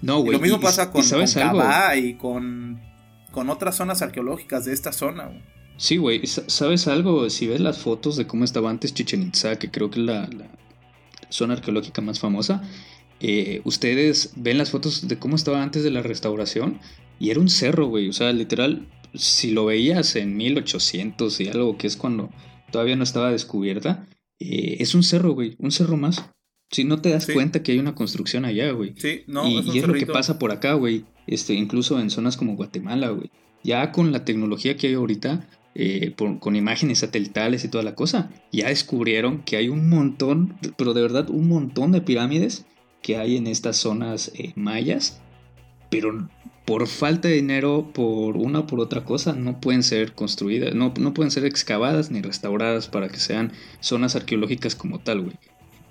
[0.02, 0.34] No, güey.
[0.34, 2.82] Lo mismo pasa con, con y con,
[3.32, 5.42] con otras zonas arqueológicas de esta zona, güey.
[5.78, 7.30] Sí, güey, ¿sabes algo?
[7.30, 10.28] Si ves las fotos de cómo estaba antes Chichen Itza, que creo que es la,
[10.28, 10.50] la
[11.30, 12.64] zona arqueológica más famosa,
[13.20, 16.80] eh, ustedes ven las fotos de cómo estaba antes de la restauración
[17.20, 18.10] y era un cerro, güey.
[18.10, 22.30] O sea, literal, si lo veías en 1800 y algo que es cuando
[22.72, 24.08] todavía no estaba descubierta,
[24.40, 26.30] eh, es un cerro, güey, un cerro más.
[26.72, 28.94] Si no te das cuenta que hay una construcción allá, güey.
[28.98, 31.06] Sí, no, y es, lo que pasa por acá, güey.
[31.26, 33.32] Este, incluso en zonas como Guatemala, güey.
[33.64, 38.32] Ya con la tecnología que hay ahorita, eh, con imágenes satelitales y toda la cosa,
[38.52, 42.66] ya descubrieron que hay un montón, pero de verdad un montón de pirámides
[43.02, 45.22] que hay en estas zonas eh, mayas,
[45.90, 46.28] pero
[46.66, 50.94] por falta de dinero, por una o por otra cosa, no pueden ser construidas, no,
[51.00, 55.36] no pueden ser excavadas ni restauradas para que sean zonas arqueológicas como tal, güey.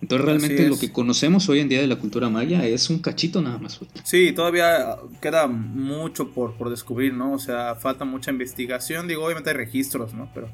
[0.03, 3.41] Entonces realmente lo que conocemos hoy en día de la cultura maya es un cachito
[3.41, 3.81] nada más.
[4.05, 7.33] Sí, todavía queda mucho por, por descubrir, ¿no?
[7.33, 9.09] O sea, falta mucha investigación.
[9.09, 10.31] Digo, obviamente hay registros, ¿no?
[10.35, 10.49] Pero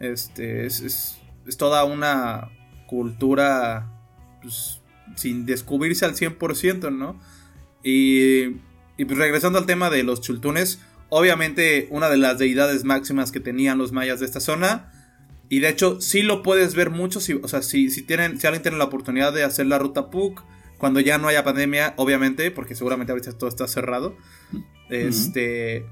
[0.00, 2.50] Este, es, es, es toda una
[2.86, 3.90] cultura
[4.42, 4.80] pues,
[5.16, 7.18] sin descubrirse al 100%, ¿no?
[7.82, 8.56] Y,
[8.96, 13.40] y pues regresando al tema de los chultunes, obviamente una de las deidades máximas que
[13.40, 14.90] tenían los mayas de esta zona.
[15.48, 17.20] Y de hecho, sí lo puedes ver mucho.
[17.20, 20.10] Si, o sea, si, si, tienen, si alguien tiene la oportunidad de hacer la ruta
[20.10, 20.42] PUC,
[20.78, 24.16] cuando ya no haya pandemia, obviamente, porque seguramente ahorita todo está cerrado.
[24.90, 25.86] Este.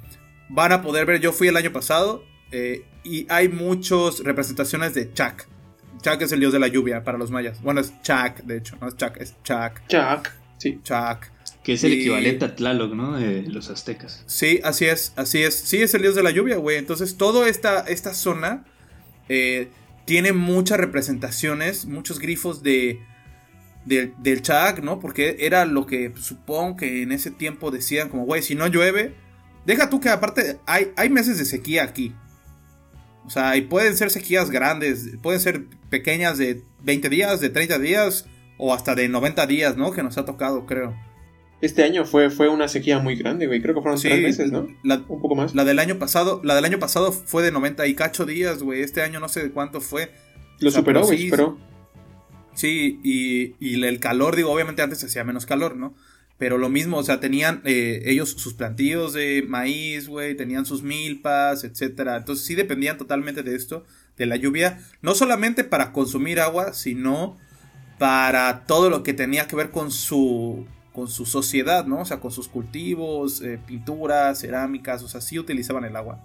[0.48, 1.20] Van a poder ver.
[1.20, 2.24] Yo fui el año pasado.
[2.50, 5.48] Eh, y hay muchas representaciones de Chak.
[6.02, 7.62] Chak es el dios de la lluvia para los mayas.
[7.62, 9.86] Bueno, es Chak, de hecho, no es Chak, es Chak.
[9.88, 10.80] Chak, sí.
[10.82, 11.32] Chak.
[11.62, 13.16] Que es el equivalente a Tlaloc, ¿no?
[13.16, 14.24] De los aztecas.
[14.26, 15.54] Sí, así es, así es.
[15.54, 16.76] Sí, es el dios de la lluvia, güey.
[16.76, 18.64] Entonces, toda esta, esta zona
[19.28, 19.68] eh,
[20.04, 23.00] tiene muchas representaciones, muchos grifos de,
[23.84, 25.00] del Chak, ¿no?
[25.00, 29.14] Porque era lo que supongo que en ese tiempo decían, como, güey, si no llueve,
[29.66, 32.14] deja tú que aparte hay, hay meses de sequía aquí.
[33.24, 37.78] O sea, y pueden ser sequías grandes, pueden ser pequeñas de 20 días, de 30
[37.78, 38.26] días
[38.58, 39.92] o hasta de 90 días, ¿no?
[39.92, 40.96] Que nos ha tocado, creo.
[41.62, 43.62] Este año fue, fue una sequía muy grande, güey.
[43.62, 44.66] Creo que fueron tres meses, ¿no?
[45.08, 45.54] Un poco más.
[45.54, 48.82] La del año pasado, la del año pasado fue de 90 y cacho días, güey.
[48.82, 50.10] Este año no sé de cuánto fue.
[50.58, 51.58] Lo superó, güey, sí, superó.
[52.54, 55.94] Sí, y, y el calor, digo, obviamente antes hacía menos calor, ¿no?
[56.36, 60.82] Pero lo mismo, o sea, tenían eh, ellos sus plantíos de maíz, güey, tenían sus
[60.82, 62.16] milpas, etcétera.
[62.16, 63.84] Entonces sí dependían totalmente de esto,
[64.16, 67.38] de la lluvia, no solamente para consumir agua, sino
[68.00, 72.00] para todo lo que tenía que ver con su con su sociedad, ¿no?
[72.00, 76.18] O sea, con sus cultivos, eh, pinturas, cerámicas, o sea, sí utilizaban el agua.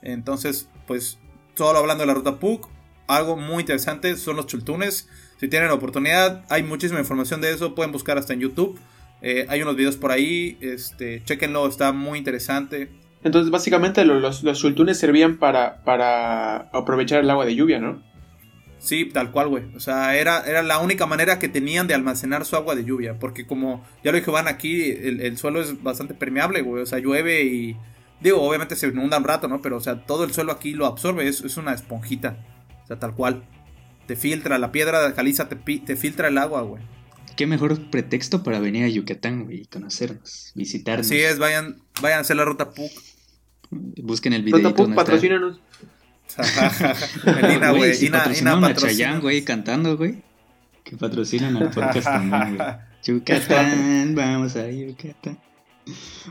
[0.00, 1.18] Entonces, pues,
[1.54, 2.68] solo hablando de la ruta PUC,
[3.08, 5.08] algo muy interesante son los chultunes.
[5.38, 8.78] Si tienen la oportunidad, hay muchísima información de eso, pueden buscar hasta en YouTube.
[9.22, 12.90] Eh, hay unos videos por ahí, este, chequenlo, está muy interesante.
[13.24, 18.02] Entonces, básicamente los, los, chultunes servían para, para aprovechar el agua de lluvia, ¿no?
[18.82, 19.64] Sí, tal cual, güey.
[19.76, 23.16] O sea, era, era la única manera que tenían de almacenar su agua de lluvia.
[23.20, 26.82] Porque como ya lo dije, van aquí, el, suelo es bastante permeable, güey.
[26.82, 27.76] O sea, llueve y...
[28.20, 29.62] Digo, obviamente se inunda un rato, ¿no?
[29.62, 31.28] Pero, o sea, todo el suelo aquí lo absorbe.
[31.28, 32.44] Es, es una esponjita.
[32.82, 33.44] O sea, tal cual.
[34.06, 34.58] Te filtra.
[34.58, 36.82] La piedra de caliza te, te filtra el agua, güey
[37.36, 41.06] qué mejor pretexto para venir a Yucatán, y conocernos, visitarnos.
[41.06, 42.92] Así es, vayan, vayan a hacer la ruta PUC.
[44.02, 44.58] Busquen el video.
[44.58, 45.60] Ruta PUC, patrocínanos.
[47.24, 47.94] Melina, güey.
[47.94, 50.22] Si Ina, Ina a Chayán, güey, cantando, güey.
[50.84, 52.68] Que patrocinan al podcast también, güey.
[53.04, 55.38] Yucatán, vamos a Yucatán.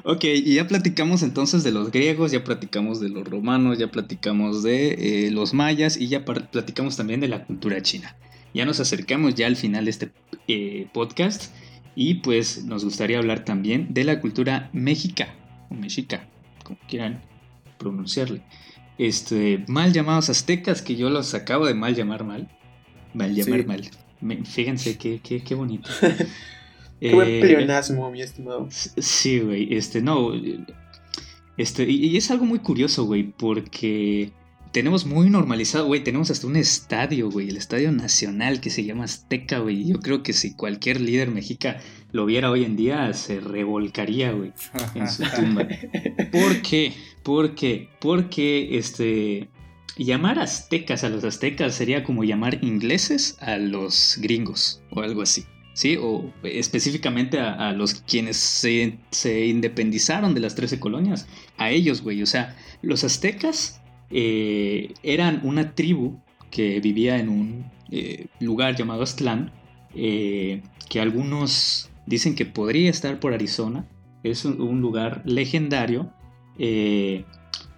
[0.04, 4.64] Ok, y ya platicamos entonces de los griegos, ya platicamos de los romanos, ya platicamos
[4.64, 8.16] de eh, los mayas y ya platicamos también de la cultura china.
[8.54, 10.12] Ya nos acercamos ya al final de este
[10.48, 11.54] eh, podcast
[11.96, 15.36] y pues nos gustaría hablar también de la cultura mexica
[15.70, 16.28] o mexica,
[16.64, 17.22] como quieran
[17.78, 18.42] pronunciarle.
[18.98, 22.50] Este, mal llamados aztecas, que yo los acabo de mal llamar mal.
[23.14, 23.90] Mal llamar mal.
[24.46, 25.90] fíjense qué, qué, qué bonito.
[27.00, 28.68] qué buen eh, pleonasmo, mi estimado.
[28.70, 29.76] Sí, güey.
[29.76, 30.32] Este, no.
[31.58, 34.32] Este, y es algo muy curioso, güey, porque
[34.72, 39.04] tenemos muy normalizado, güey, tenemos hasta un estadio, güey, el Estadio Nacional que se llama
[39.04, 39.86] Azteca, güey.
[39.86, 41.80] Yo creo que si cualquier líder mexica
[42.12, 44.54] lo viera hoy en día, se revolcaría, güey,
[44.96, 45.68] en su tumba.
[46.32, 46.94] ¿Por qué?
[47.24, 47.90] ¿Por qué?
[48.00, 49.50] Porque, este,
[49.98, 55.46] llamar aztecas a los aztecas sería como llamar ingleses a los gringos o algo así.
[55.74, 55.98] ¿Sí?
[56.00, 61.28] O específicamente a, los quienes se, se independizaron de las 13 colonias.
[61.58, 62.22] A ellos, güey.
[62.22, 63.81] O sea, los aztecas
[64.12, 69.52] eh, eran una tribu que vivía en un eh, lugar llamado Aztlán,
[69.96, 73.88] eh, que algunos dicen que podría estar por Arizona.
[74.24, 76.12] Es un, lugar legendario,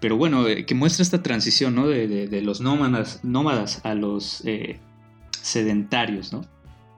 [0.02, 1.88] pero bueno, que muestra esta transición ¿no?
[1.88, 4.44] de, los nómadas, nómadas a los
[5.42, 6.34] sedentarios.
[6.34, 6.42] ¿no?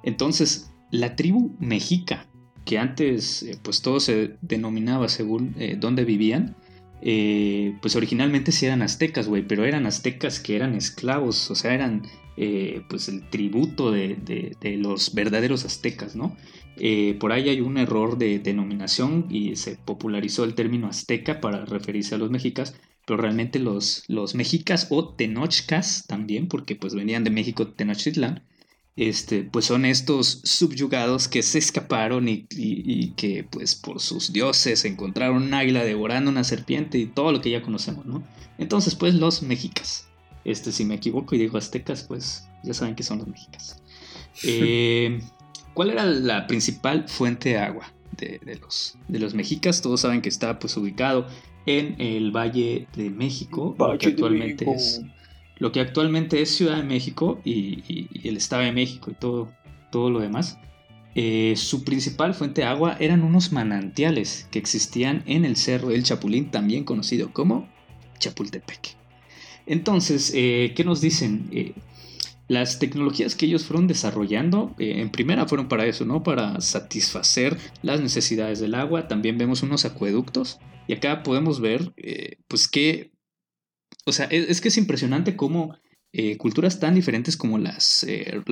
[0.01, 2.25] Entonces, la tribu mexica,
[2.63, 6.55] que antes pues todo se denominaba según dónde vivían,
[7.01, 11.73] eh, pues originalmente sí eran aztecas, güey, pero eran aztecas que eran esclavos, o sea,
[11.73, 12.03] eran
[12.37, 16.35] eh, pues el tributo de, los verdaderos aztecas, ¿no?
[16.77, 21.63] Eh, por ahí hay un error de denominación y se popularizó el término azteca para
[21.63, 22.75] referirse a los mexicas,
[23.05, 28.43] pero realmente los, los mexicas o tenochcas también, porque pues venían de México Tenochtitlán,
[28.95, 35.43] este, pues son estos subyugados que se escaparon y, que pues por sus dioses encontraron
[35.43, 38.23] un águila devorando una serpiente y todo lo que ya conocemos, ¿no?
[38.57, 40.07] Entonces pues los mexicas,
[40.45, 43.81] este, si me equivoco y digo aztecas, pues ya saben que son los mexicas.
[44.43, 45.19] Eh,
[45.73, 49.81] ¿Cuál era la principal fuente de agua de, los, de los mexicas?
[49.81, 51.27] Todos saben que está pues ubicado
[51.65, 55.01] en el Valle de México, que actualmente es
[55.57, 59.51] lo que actualmente es Ciudad de México y, el Estado de México y todo,
[59.91, 60.57] todo lo demás,
[61.17, 66.03] eh, su principal fuente de agua eran unos manantiales que existían en el Cerro del
[66.03, 67.69] Chapulín, también conocido como
[68.19, 68.97] Chapultepec.
[69.65, 71.47] Entonces, eh, ¿qué nos dicen?
[71.51, 71.73] Eh,
[72.49, 76.21] las tecnologías que ellos fueron desarrollando, en primera fueron para eso, ¿no?
[76.21, 79.07] Para satisfacer las necesidades del agua.
[79.07, 80.59] También vemos unos acueductos.
[80.87, 81.91] Y acá podemos ver,
[82.47, 83.14] pues que,
[84.05, 85.77] o sea, es, que es impresionante cómo
[86.37, 88.07] culturas tan diferentes como las,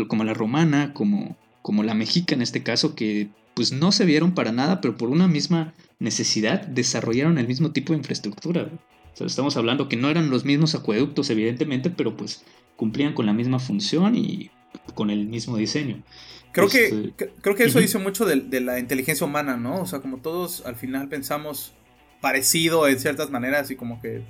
[0.07, 4.35] como la romana, como como la mexica en este caso, que pues no se vieron
[4.35, 8.69] para nada, pero por una misma necesidad desarrollaron el mismo tipo de infraestructura.
[9.13, 12.43] O sea, estamos hablando que no eran los mismos acueductos, evidentemente, pero pues
[12.75, 14.51] cumplían con la misma función y
[14.93, 16.03] con el mismo diseño.
[16.51, 19.81] Creo que, este, creo que eso dice mucho de, de, la inteligencia humana, ¿no?
[19.81, 21.73] O sea, como todos al final pensamos
[22.21, 24.23] parecido en ciertas maneras y como que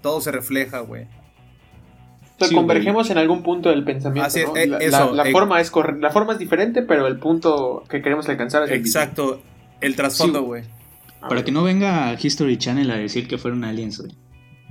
[0.00, 1.06] todo se refleja, güey
[2.48, 4.56] convergemos en algún punto del pensamiento.
[4.56, 8.64] Eh, la, eh, forma es la forma es diferente, pero el punto que queremos alcanzar
[8.64, 9.42] es Exacto,
[9.80, 10.64] el, trasfondo, güey.
[11.20, 14.12] Para que no venga History Channel a decir que fueron aliens, güey.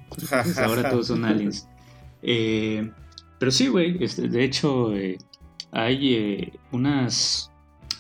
[0.09, 1.67] Pues ahora todos son aliens.
[2.23, 2.89] Eh,
[3.37, 4.91] pero sí, güey, este, de hecho
[5.71, 7.51] hay unas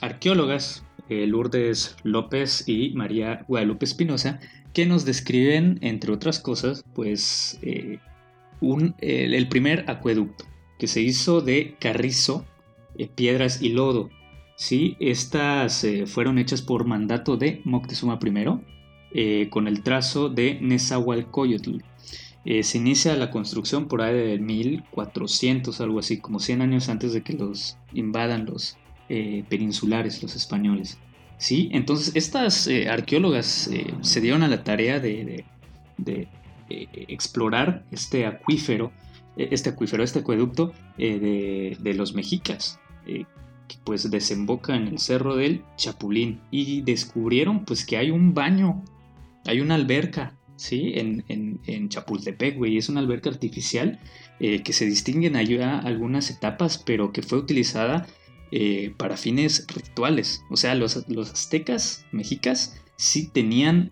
[0.01, 4.39] arqueólogas, Lourdes López y María Guadalupe Espinosa,
[4.73, 10.45] que nos describen, entre otras cosas, pues el, primer acueducto
[10.77, 12.45] que se hizo de carrizo,
[12.97, 14.09] eh, piedras y lodo.
[14.55, 14.95] ¿sí?
[14.99, 18.43] Estas eh, fueron hechas por mandato de Moctezuma I
[19.11, 21.77] eh, con el trazo de Nezahualcóyotl.
[22.61, 27.21] se inicia la construcción por ahí de 1400, algo así, como 100 años antes de
[27.21, 28.77] que los invadan los
[29.49, 30.99] peninsulares, los españoles.
[31.39, 31.69] ¿Sí?
[31.73, 33.71] Entonces, estas arqueólogas
[34.01, 35.45] se dieron a la tarea de
[36.69, 38.91] eh, explorar este acuífero,
[39.37, 43.25] eh, este acuífero, este acueducto eh, de, los mexicas, que
[43.83, 48.83] pues desemboca en el cerro del Chapulín y descubrieron pues que hay un baño,
[49.45, 50.93] hay una alberca, ¿sí?
[50.95, 53.99] En, Chapultepec, güey, es una alberca artificial
[54.39, 58.05] que se distingue en allá algunas etapas, pero que fue utilizada
[58.97, 60.43] para fines rituales.
[60.49, 63.91] O sea, los, los aztecas mexicas sí tenían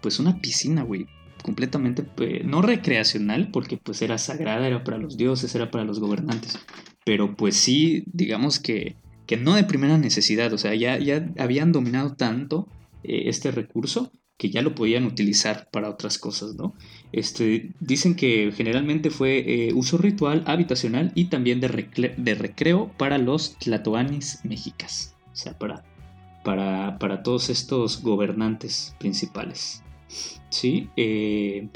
[0.00, 1.06] pues una piscina, güey,
[1.42, 6.00] completamente, pues, no recreacional, porque pues era sagrada, era para los dioses, era para los
[6.00, 6.58] gobernantes,
[7.04, 8.96] pero pues sí, digamos que,
[9.26, 12.68] que no de primera necesidad, o sea, ya, ya habían dominado tanto
[13.02, 16.74] eh, este recurso que ya lo podían utilizar para otras cosas, ¿no?
[17.10, 23.16] Este, dicen que generalmente fue eh, uso ritual, habitacional y también de, de recreo para
[23.16, 25.84] los tlatoanis mexicas, o sea, para,
[26.44, 29.82] para, para todos estos gobernantes principales.
[30.50, 30.88] ¿sí?
[30.96, 31.68] Eh,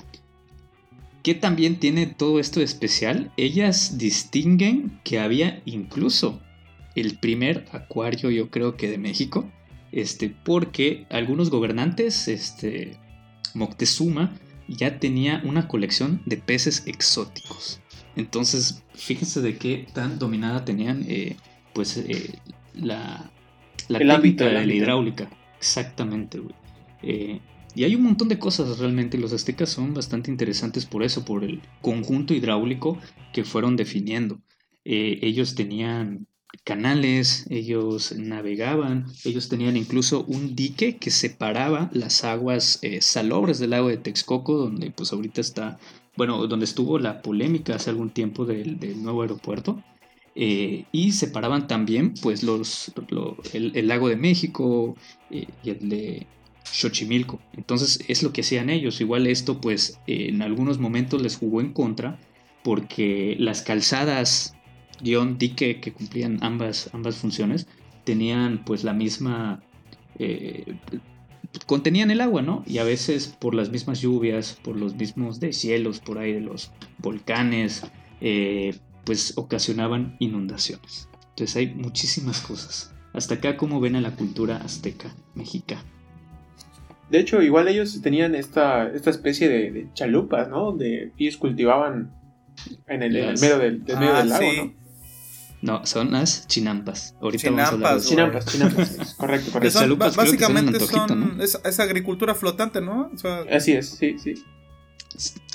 [1.23, 3.31] ¿Qué también tiene todo esto de especial?
[3.37, 6.41] Ellas distinguen que había incluso
[6.95, 9.49] el primer acuario, yo creo que de México,
[9.93, 12.97] este, porque algunos gobernantes, este,
[13.55, 14.33] Moctezuma,
[14.69, 17.81] ya tenía una colección de peces exóticos.
[18.17, 21.37] Entonces, fíjense de qué tan dominada tenían, eh,
[21.73, 22.39] pues, eh,
[22.75, 23.31] la,
[23.89, 25.31] la técnica de la hidráulica.
[25.59, 26.55] Exactamente, güey.
[27.03, 27.41] Eh,
[27.75, 29.17] y hay un montón de cosas realmente.
[29.17, 32.99] Los aztecas son bastante interesantes por eso, por el conjunto hidráulico
[33.33, 34.41] que fueron definiendo.
[34.85, 36.27] Ellos tenían
[36.65, 43.71] canales, ellos navegaban, ellos tenían incluso un dique que separaba las aguas eh, salobres del
[43.71, 45.79] lago de Texcoco, donde pues ahorita está,
[46.17, 49.83] bueno, donde estuvo la polémica hace algún tiempo del, nuevo aeropuerto.
[50.35, 52.93] Eh, y separaban también pues los,
[53.53, 54.97] el, lago de México
[55.31, 56.27] y el de
[56.65, 57.39] Xochimilco.
[57.53, 59.01] Entonces es lo que hacían ellos.
[59.01, 62.19] Igual esto pues en algunos momentos les jugó en contra
[62.63, 64.55] porque las calzadas
[65.01, 67.67] guion dique que cumplían ambas, ambas funciones
[68.05, 69.63] tenían pues la misma...
[70.19, 70.77] Eh,
[71.67, 72.63] contenían el agua, ¿no?
[72.67, 76.73] Y a veces por las mismas lluvias, por los mismos deshielos por ahí de los
[76.99, 77.83] volcanes,
[78.21, 78.75] eh,
[79.05, 81.09] pues ocasionaban inundaciones.
[81.31, 82.95] Entonces hay muchísimas cosas.
[83.13, 85.83] Hasta acá, como ven a la cultura azteca, mexica.
[87.11, 90.65] De hecho, igual ellos tenían esta, esta especie de, chalupas, ¿no?
[90.65, 92.15] Donde ellos cultivaban
[92.87, 94.82] en el, medio, del, medio del ah, lago, ¿no?
[95.63, 97.15] No, son las chinampas.
[97.21, 99.15] Ahorita vamos a hablar de Chinampas, chinampas.
[99.15, 99.79] correcto, correcto.
[99.79, 103.13] chalupas básicamente son, es, agricultura flotante, ¿no?
[103.51, 104.35] Así es, sí, sí.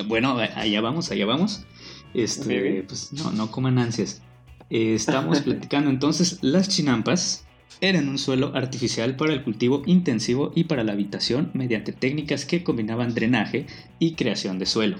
[0.05, 1.65] Bueno, allá vamos, allá vamos.
[2.13, 4.21] Este, pues no, no coman ansias.
[4.69, 7.45] Eh, estamos platicando entonces las chinampas
[7.81, 12.63] eran un suelo artificial para el cultivo intensivo y para la habitación mediante técnicas que
[12.63, 13.67] combinaban drenaje
[13.99, 14.97] y creación de suelo.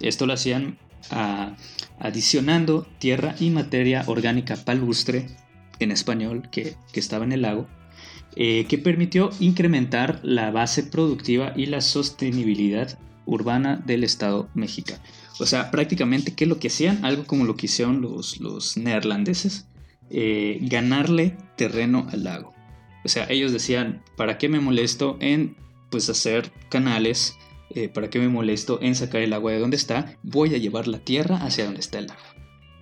[0.00, 0.78] Esto lo hacían
[1.98, 5.26] adicionando tierra y materia orgánica palustre,
[5.78, 7.66] en español, que, estaba en el lago,
[8.36, 15.02] eh, que permitió incrementar la base productiva y la sostenibilidad urbana del Estado mexicano.
[15.38, 17.04] O sea, prácticamente, ¿qué es lo que hacían?
[17.04, 19.66] Algo como lo que hicieron los, los neerlandeses,
[20.10, 22.52] eh, ganarle terreno al lago.
[23.04, 25.56] O sea, ellos decían, ¿para qué me molesto en
[25.90, 27.36] pues hacer canales?
[27.74, 30.18] Eh, ¿Para qué me molesto en sacar el agua de donde está?
[30.22, 32.08] Voy a llevar la tierra hacia donde está el.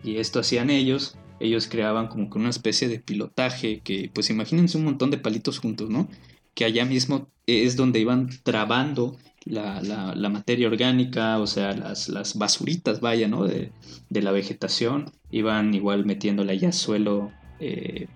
[0.03, 1.17] Y esto hacían ellos.
[1.39, 5.59] Ellos creaban como que una especie de pilotaje que, pues imagínense un montón de palitos
[5.59, 6.09] juntos, ¿no?
[6.55, 13.01] Que allá mismo es donde iban trabando la, materia orgánica, o sea, las, las basuritas,
[13.01, 13.45] vaya, ¿no?
[13.45, 13.73] De,
[14.11, 15.13] la vegetación.
[15.31, 17.31] Iban igual metiéndole ya suelo,
[17.61, 18.09] eh,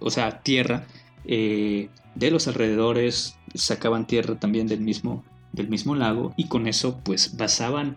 [0.00, 0.86] o sea, tierra
[1.24, 7.00] eh, de los alrededores, sacaban tierra también del mismo, del mismo lago y con eso
[7.04, 7.96] pues basaban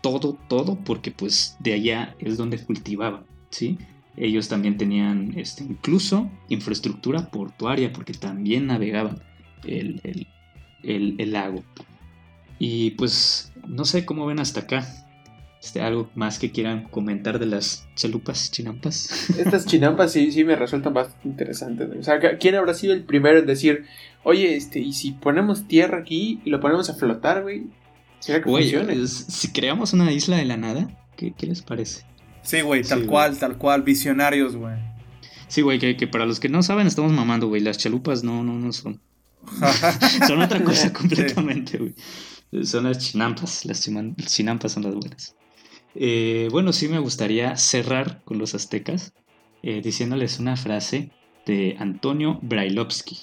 [0.00, 3.78] todo, todo, porque pues de allá es donde cultivaban, ¿sí?
[4.16, 9.22] Ellos también tenían este, incluso infraestructura portuaria porque también navegaban
[9.64, 10.26] el,
[10.82, 11.62] el lago.
[12.58, 14.86] Y pues no sé cómo ven hasta acá.
[15.62, 19.30] Este, ¿Algo más que quieran comentar de las chalupas chinampas?
[19.38, 21.88] Estas chinampas sí, sí me resultan bastante interesantes.
[21.98, 23.84] O sea, ¿quién habrá sido el primero en decir,
[24.22, 27.66] oye, este, y si ponemos tierra aquí y lo ponemos a flotar, güey?
[28.18, 29.06] ¿Será que funcione?
[29.06, 32.04] si creamos una isla de la nada, ¿qué, les parece?
[32.42, 34.76] Sí, güey, tal cual, tal cual, visionarios, güey.
[35.48, 37.60] Sí, güey, que, para los que no saben, estamos mamando, güey.
[37.60, 39.00] Las chalupas no, no, no son.
[40.26, 41.94] son otra cosa completamente, güey.
[42.64, 43.64] Son las chinampas.
[43.64, 45.34] Las chinampas son las buenas.
[45.94, 49.12] Eh, bueno, sí me gustaría cerrar con los aztecas
[49.62, 51.10] eh, diciéndoles una frase
[51.46, 53.18] de Antonio Brailovsky.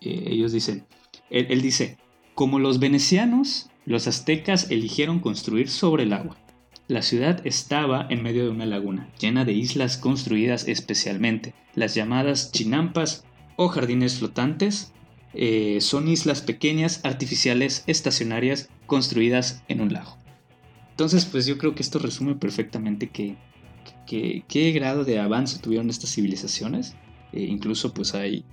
[0.00, 0.84] Eh, ellos dicen,
[1.30, 1.98] él, dice,
[2.34, 6.36] como los venecianos, los aztecas eligieron construir sobre el agua.
[6.86, 11.54] La ciudad estaba en medio de una laguna, llena de islas construidas especialmente.
[11.74, 13.24] Las llamadas chinampas
[13.56, 14.92] o jardines flotantes
[15.80, 20.16] son islas pequeñas, artificiales, estacionarias, construidas en un lago.
[20.98, 23.36] Entonces, pues yo creo que esto resume perfectamente que,
[24.04, 26.96] qué grado de avance tuvieron estas civilizaciones.
[27.32, 28.44] Eh, incluso pues hay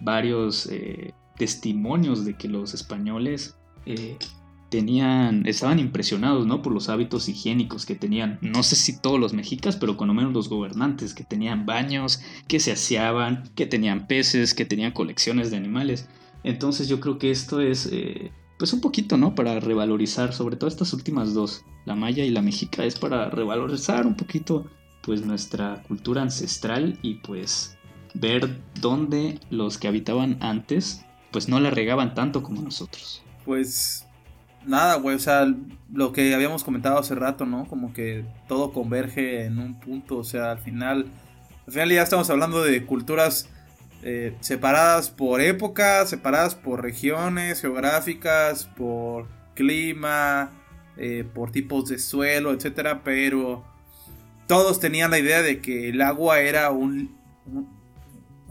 [0.00, 4.16] varios eh, testimonios de que los españoles eh,
[4.70, 6.62] tenían, estaban impresionados ¿no?
[6.62, 10.14] por los hábitos higiénicos que tenían, no sé si todos los mexicas, pero con lo
[10.14, 15.50] menos los gobernantes, que tenían baños, que se aseaban, que tenían peces, que tenían colecciones
[15.50, 16.08] de animales.
[16.44, 17.90] Entonces yo creo que esto es
[18.60, 19.34] pues un poquito, ¿no?
[19.34, 24.06] Para revalorizar, sobre todo estas últimas dos, la maya y la mexica, es para revalorizar
[24.06, 24.66] un poquito
[25.02, 27.78] pues nuestra cultura ancestral y pues
[28.14, 33.22] ver dónde los que habitaban antes pues no la regaban tanto como nosotros.
[33.44, 34.06] Pues
[34.66, 35.46] nada, güey, o sea,
[35.92, 37.66] lo que habíamos comentado hace rato, ¿no?
[37.66, 41.06] Como que todo converge en un punto, o sea, al final,
[41.66, 43.48] al final ya estamos hablando de culturas
[44.02, 50.50] eh, separadas por épocas, separadas por regiones geográficas, por clima,
[50.96, 53.64] eh, por tipos de suelo, etcétera, pero
[54.46, 57.79] todos tenían la idea de que el agua era un, un,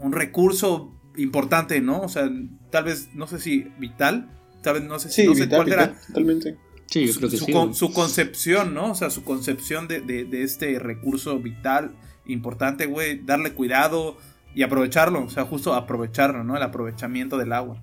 [0.02, 2.00] recurso importante, ¿no?
[2.00, 2.30] O sea,
[2.70, 4.30] tal vez, no sé si vital,
[4.62, 5.94] tal vez no sé, si cuál era.
[6.06, 6.56] Totalmente.
[6.86, 7.52] Sí, yo creo que su, sí.
[7.72, 8.90] su, concepción, ¿no?
[8.90, 11.94] O sea, su concepción de, de este recurso vital,
[12.26, 14.16] importante, güey, darle cuidado,
[14.54, 16.56] y aprovecharlo, o sea, justo aprovecharlo, ¿no?
[16.56, 17.82] El aprovechamiento del agua.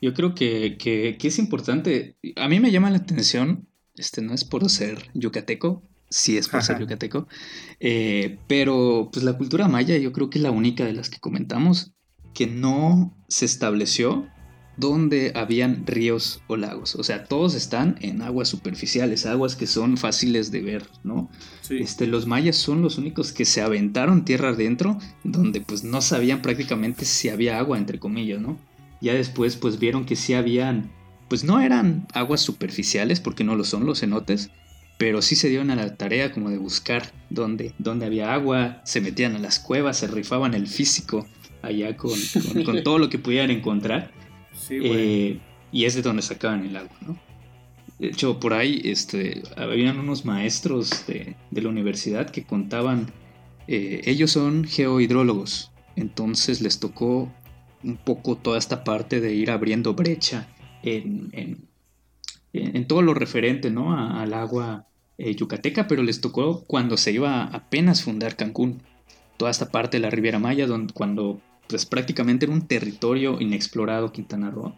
[0.00, 2.16] Yo creo que, que, es importante.
[2.36, 5.82] A mí me llama la atención, este no es por ser yucateco,
[6.14, 7.26] sí es por ser yucateco,
[7.80, 11.18] eh, pero pues la cultura maya yo creo que es la única de las que
[11.18, 11.92] comentamos
[12.34, 14.28] que no se estableció
[14.76, 16.94] donde habían ríos o lagos.
[16.94, 21.30] O sea, todos están en aguas superficiales, aguas que son fáciles de ver, ¿no?
[21.68, 26.42] Este, los mayas son los únicos que se aventaron tierra adentro, donde pues no sabían
[26.42, 28.56] prácticamente si había agua, entre comillas, ¿no?
[29.00, 30.92] Ya después pues vieron que sí habían,
[31.28, 34.50] pues no eran aguas superficiales, porque no lo son los cenotes,
[34.98, 39.00] pero sí se dieron a la tarea como de buscar dónde, dónde había agua, se
[39.00, 41.26] metían a las cuevas, se rifaban el físico
[41.62, 42.18] allá con,
[42.64, 44.10] con todo lo que pudieran encontrar.
[44.70, 45.40] Eh,
[45.72, 47.18] y es de donde sacaban el agua, ¿no?
[47.98, 53.12] De hecho, por ahí este, habían unos maestros de, la universidad que contaban,
[53.68, 57.32] eh, ellos son geohidrólogos, entonces les tocó
[57.82, 60.48] un poco toda esta parte de ir abriendo brecha
[60.82, 61.68] en, en,
[62.86, 63.96] todo lo referente ¿no?
[63.96, 64.86] al agua
[65.18, 68.82] eh, yucateca, pero les tocó cuando se iba a apenas fundar Cancún,
[69.36, 74.12] toda esta parte de la Riviera Maya, donde, cuando pues prácticamente era un territorio inexplorado
[74.12, 74.74] Quintana Roo.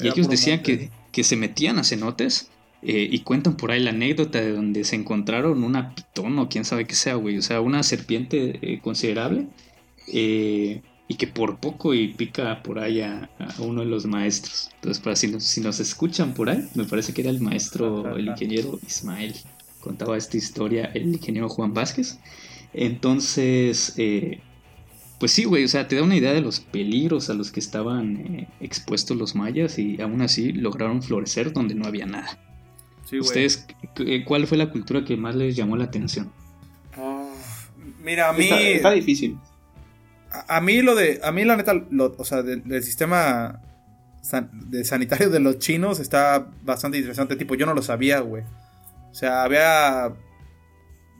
[0.00, 2.48] Y ellos decían que, que, se metían a cenotes
[2.84, 6.64] Eh, y cuentan por ahí la anécdota de donde se encontraron una pitón o quién
[6.64, 7.38] sabe qué sea, güey.
[7.38, 9.46] O sea, una serpiente eh, considerable.
[10.12, 13.28] Eh, y que por poco y pica por ahí a,
[13.58, 14.70] uno de los maestros.
[14.76, 18.16] Entonces, para si nos, si nos escuchan por ahí, me parece que era el maestro,
[18.16, 19.34] el ingeniero Ismael.
[19.80, 22.18] Contaba esta historia el ingeniero Juan Vázquez.
[22.72, 23.94] Entonces,
[25.22, 27.60] pues sí, güey, o sea, te da una idea de los peligros a los que
[27.60, 32.40] estaban expuestos los mayas y aún así lograron florecer donde no había nada.
[33.20, 33.66] ¿Ustedes
[34.00, 36.32] eh, cuál fue la cultura que más les llamó la atención?
[38.02, 38.48] mira, a mí...
[38.50, 39.38] Está, difícil.
[40.48, 41.20] A, mí lo de...
[41.22, 41.74] A mí la neta,
[42.16, 43.60] o sea, del, sistema
[44.52, 47.36] de sanitario de los chinos está bastante interesante.
[47.36, 48.44] Tipo, yo no lo sabía, güey.
[49.10, 50.12] O sea, había...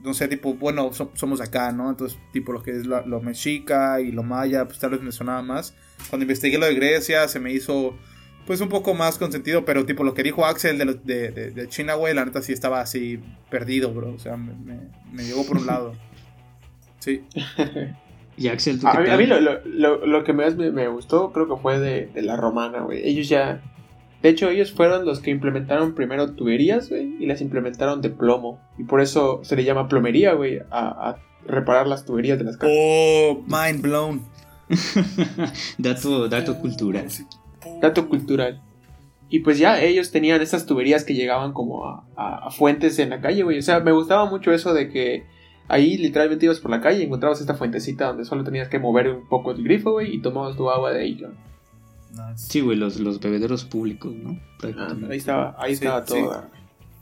[0.02, 1.88] No sé, tipo, bueno, somos acá, ¿no?
[1.88, 5.12] Entonces, tipo, lo que es lo, lo mexica y lo maya, pues tal vez me
[5.12, 5.74] sonaba más.
[6.10, 7.96] Cuando investigué lo de Grecia, se me hizo
[8.46, 12.14] pues un poco más consentido, pero tipo lo que dijo Axel de, de, China, güey,
[12.14, 14.12] la neta sí estaba así perdido, bro.
[14.12, 14.52] O sea, me,
[15.12, 15.94] me, llegó por un lado.
[16.98, 17.24] Sí.
[18.36, 21.48] y Axel, ¿tú a, mí, a mí lo, lo, lo, que más me, gustó creo
[21.48, 23.06] que fue de, la romana, güey.
[23.06, 23.62] Ellos ya...
[24.22, 28.60] De hecho, ellos fueron los que implementaron primero tuberías, güey, y las implementaron de plomo.
[28.78, 32.56] Y por eso se le llama plomería, güey, a, a reparar las tuberías de las
[32.56, 32.76] casas.
[32.78, 34.22] Oh, mind blown.
[35.78, 37.08] dato, dato cultural
[37.80, 38.60] dato cultural.
[39.28, 41.84] Y pues ya ellos tenían estas tuberías que llegaban como
[42.16, 43.58] a, fuentes en la calle, güey.
[43.58, 45.24] O sea, me gustaba mucho eso de que
[45.68, 49.08] ahí literalmente ibas por la calle y encontrabas esta fuentecita donde solo tenías que mover
[49.08, 51.30] un poco el grifo, güey, y tomabas tu agua de ahí, ¿no?
[52.36, 54.38] Sí, güey, los, los bebederos públicos, ¿no?
[54.76, 56.44] Ah, ahí estaba, ahí estaba todo.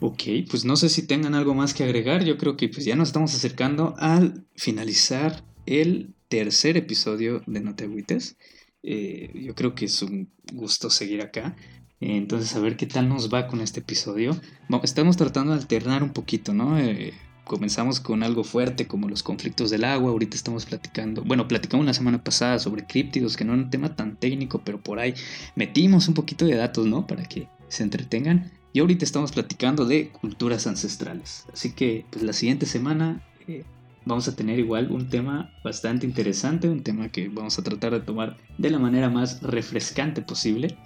[0.01, 2.25] Ok, pues no sé si tengan algo más que agregar.
[2.25, 7.75] Yo creo que pues ya nos estamos acercando al finalizar el tercer episodio de No
[7.75, 8.37] Te Agüites.
[8.83, 11.55] Eh, yo creo que es un gusto seguir acá.
[12.01, 14.41] entonces, a ver qué tal nos va con este episodio.
[14.83, 16.79] estamos tratando de alternar un poquito, ¿no?
[16.79, 17.13] Eh,
[17.51, 20.13] comenzamos con algo fuerte como los conflictos del agua.
[20.13, 23.97] Ahorita estamos platicando, bueno, platicamos la semana pasada sobre críptidos, que no es un tema
[23.97, 25.15] tan técnico, pero por ahí
[25.57, 27.09] metimos un poquito de datos, ¿no?
[27.09, 28.53] Para que se entretengan.
[28.73, 31.45] Y ahorita estamos platicando de culturas ancestrales.
[31.53, 33.65] Así que, pues la siguiente semana eh,
[34.05, 38.01] vamos a tener igual un tema bastante interesante, un tema que vamos a tratar de
[38.01, 40.79] tomar de la manera más refrescante posible,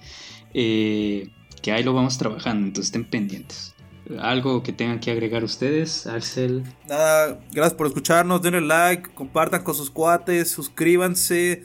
[0.55, 1.29] eh,
[1.61, 3.74] que ahí lo vamos trabajando, entonces estén pendientes.
[4.19, 6.63] ¿Algo que tengan que agregar ustedes, Axel?
[6.89, 11.65] Nada, gracias por escucharnos, denle like, compartan con sus cuates, suscríbanse.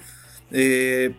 [0.52, 1.16] Eh,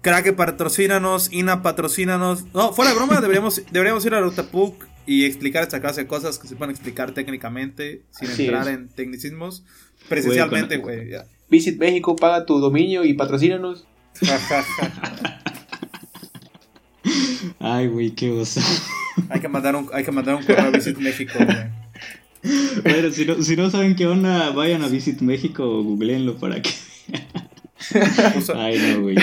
[0.00, 2.46] Crack patrocínanos, Ina patrocínanos.
[2.54, 6.38] No, fuera de broma, deberíamos, deberíamos ir a Rutapuc y explicar esta clase de cosas
[6.38, 9.64] que se pueden explicar técnicamente sin entrar en tecnicismos.
[10.08, 11.10] Presencialmente, güey.
[11.50, 13.86] Visit México, paga tu dominio y patrocínanos.
[17.58, 18.60] Ay, güey, qué oso.
[19.28, 21.56] Hay que mandar un, hay que mandar un correo a Visit México, güey.
[22.84, 26.62] Bueno, si no, si no saben qué onda, vayan a Visit México o googleenlo para
[26.62, 26.70] que.
[28.54, 29.16] Ay, no, güey.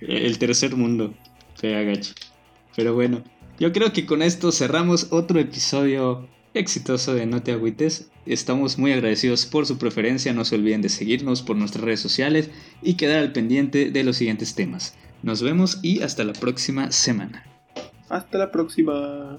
[0.00, 1.14] El tercer mundo.
[1.56, 2.14] Fea gacho.
[2.74, 3.22] Pero bueno,
[3.58, 8.10] yo creo que con esto cerramos otro episodio exitoso de No te agüites.
[8.26, 10.32] Estamos muy agradecidos por su preferencia.
[10.32, 12.50] No se olviden de seguirnos por nuestras redes sociales
[12.82, 14.94] y quedar al pendiente de los siguientes temas.
[15.22, 17.51] Nos vemos y hasta la próxima semana.
[18.12, 19.38] Hasta la próxima.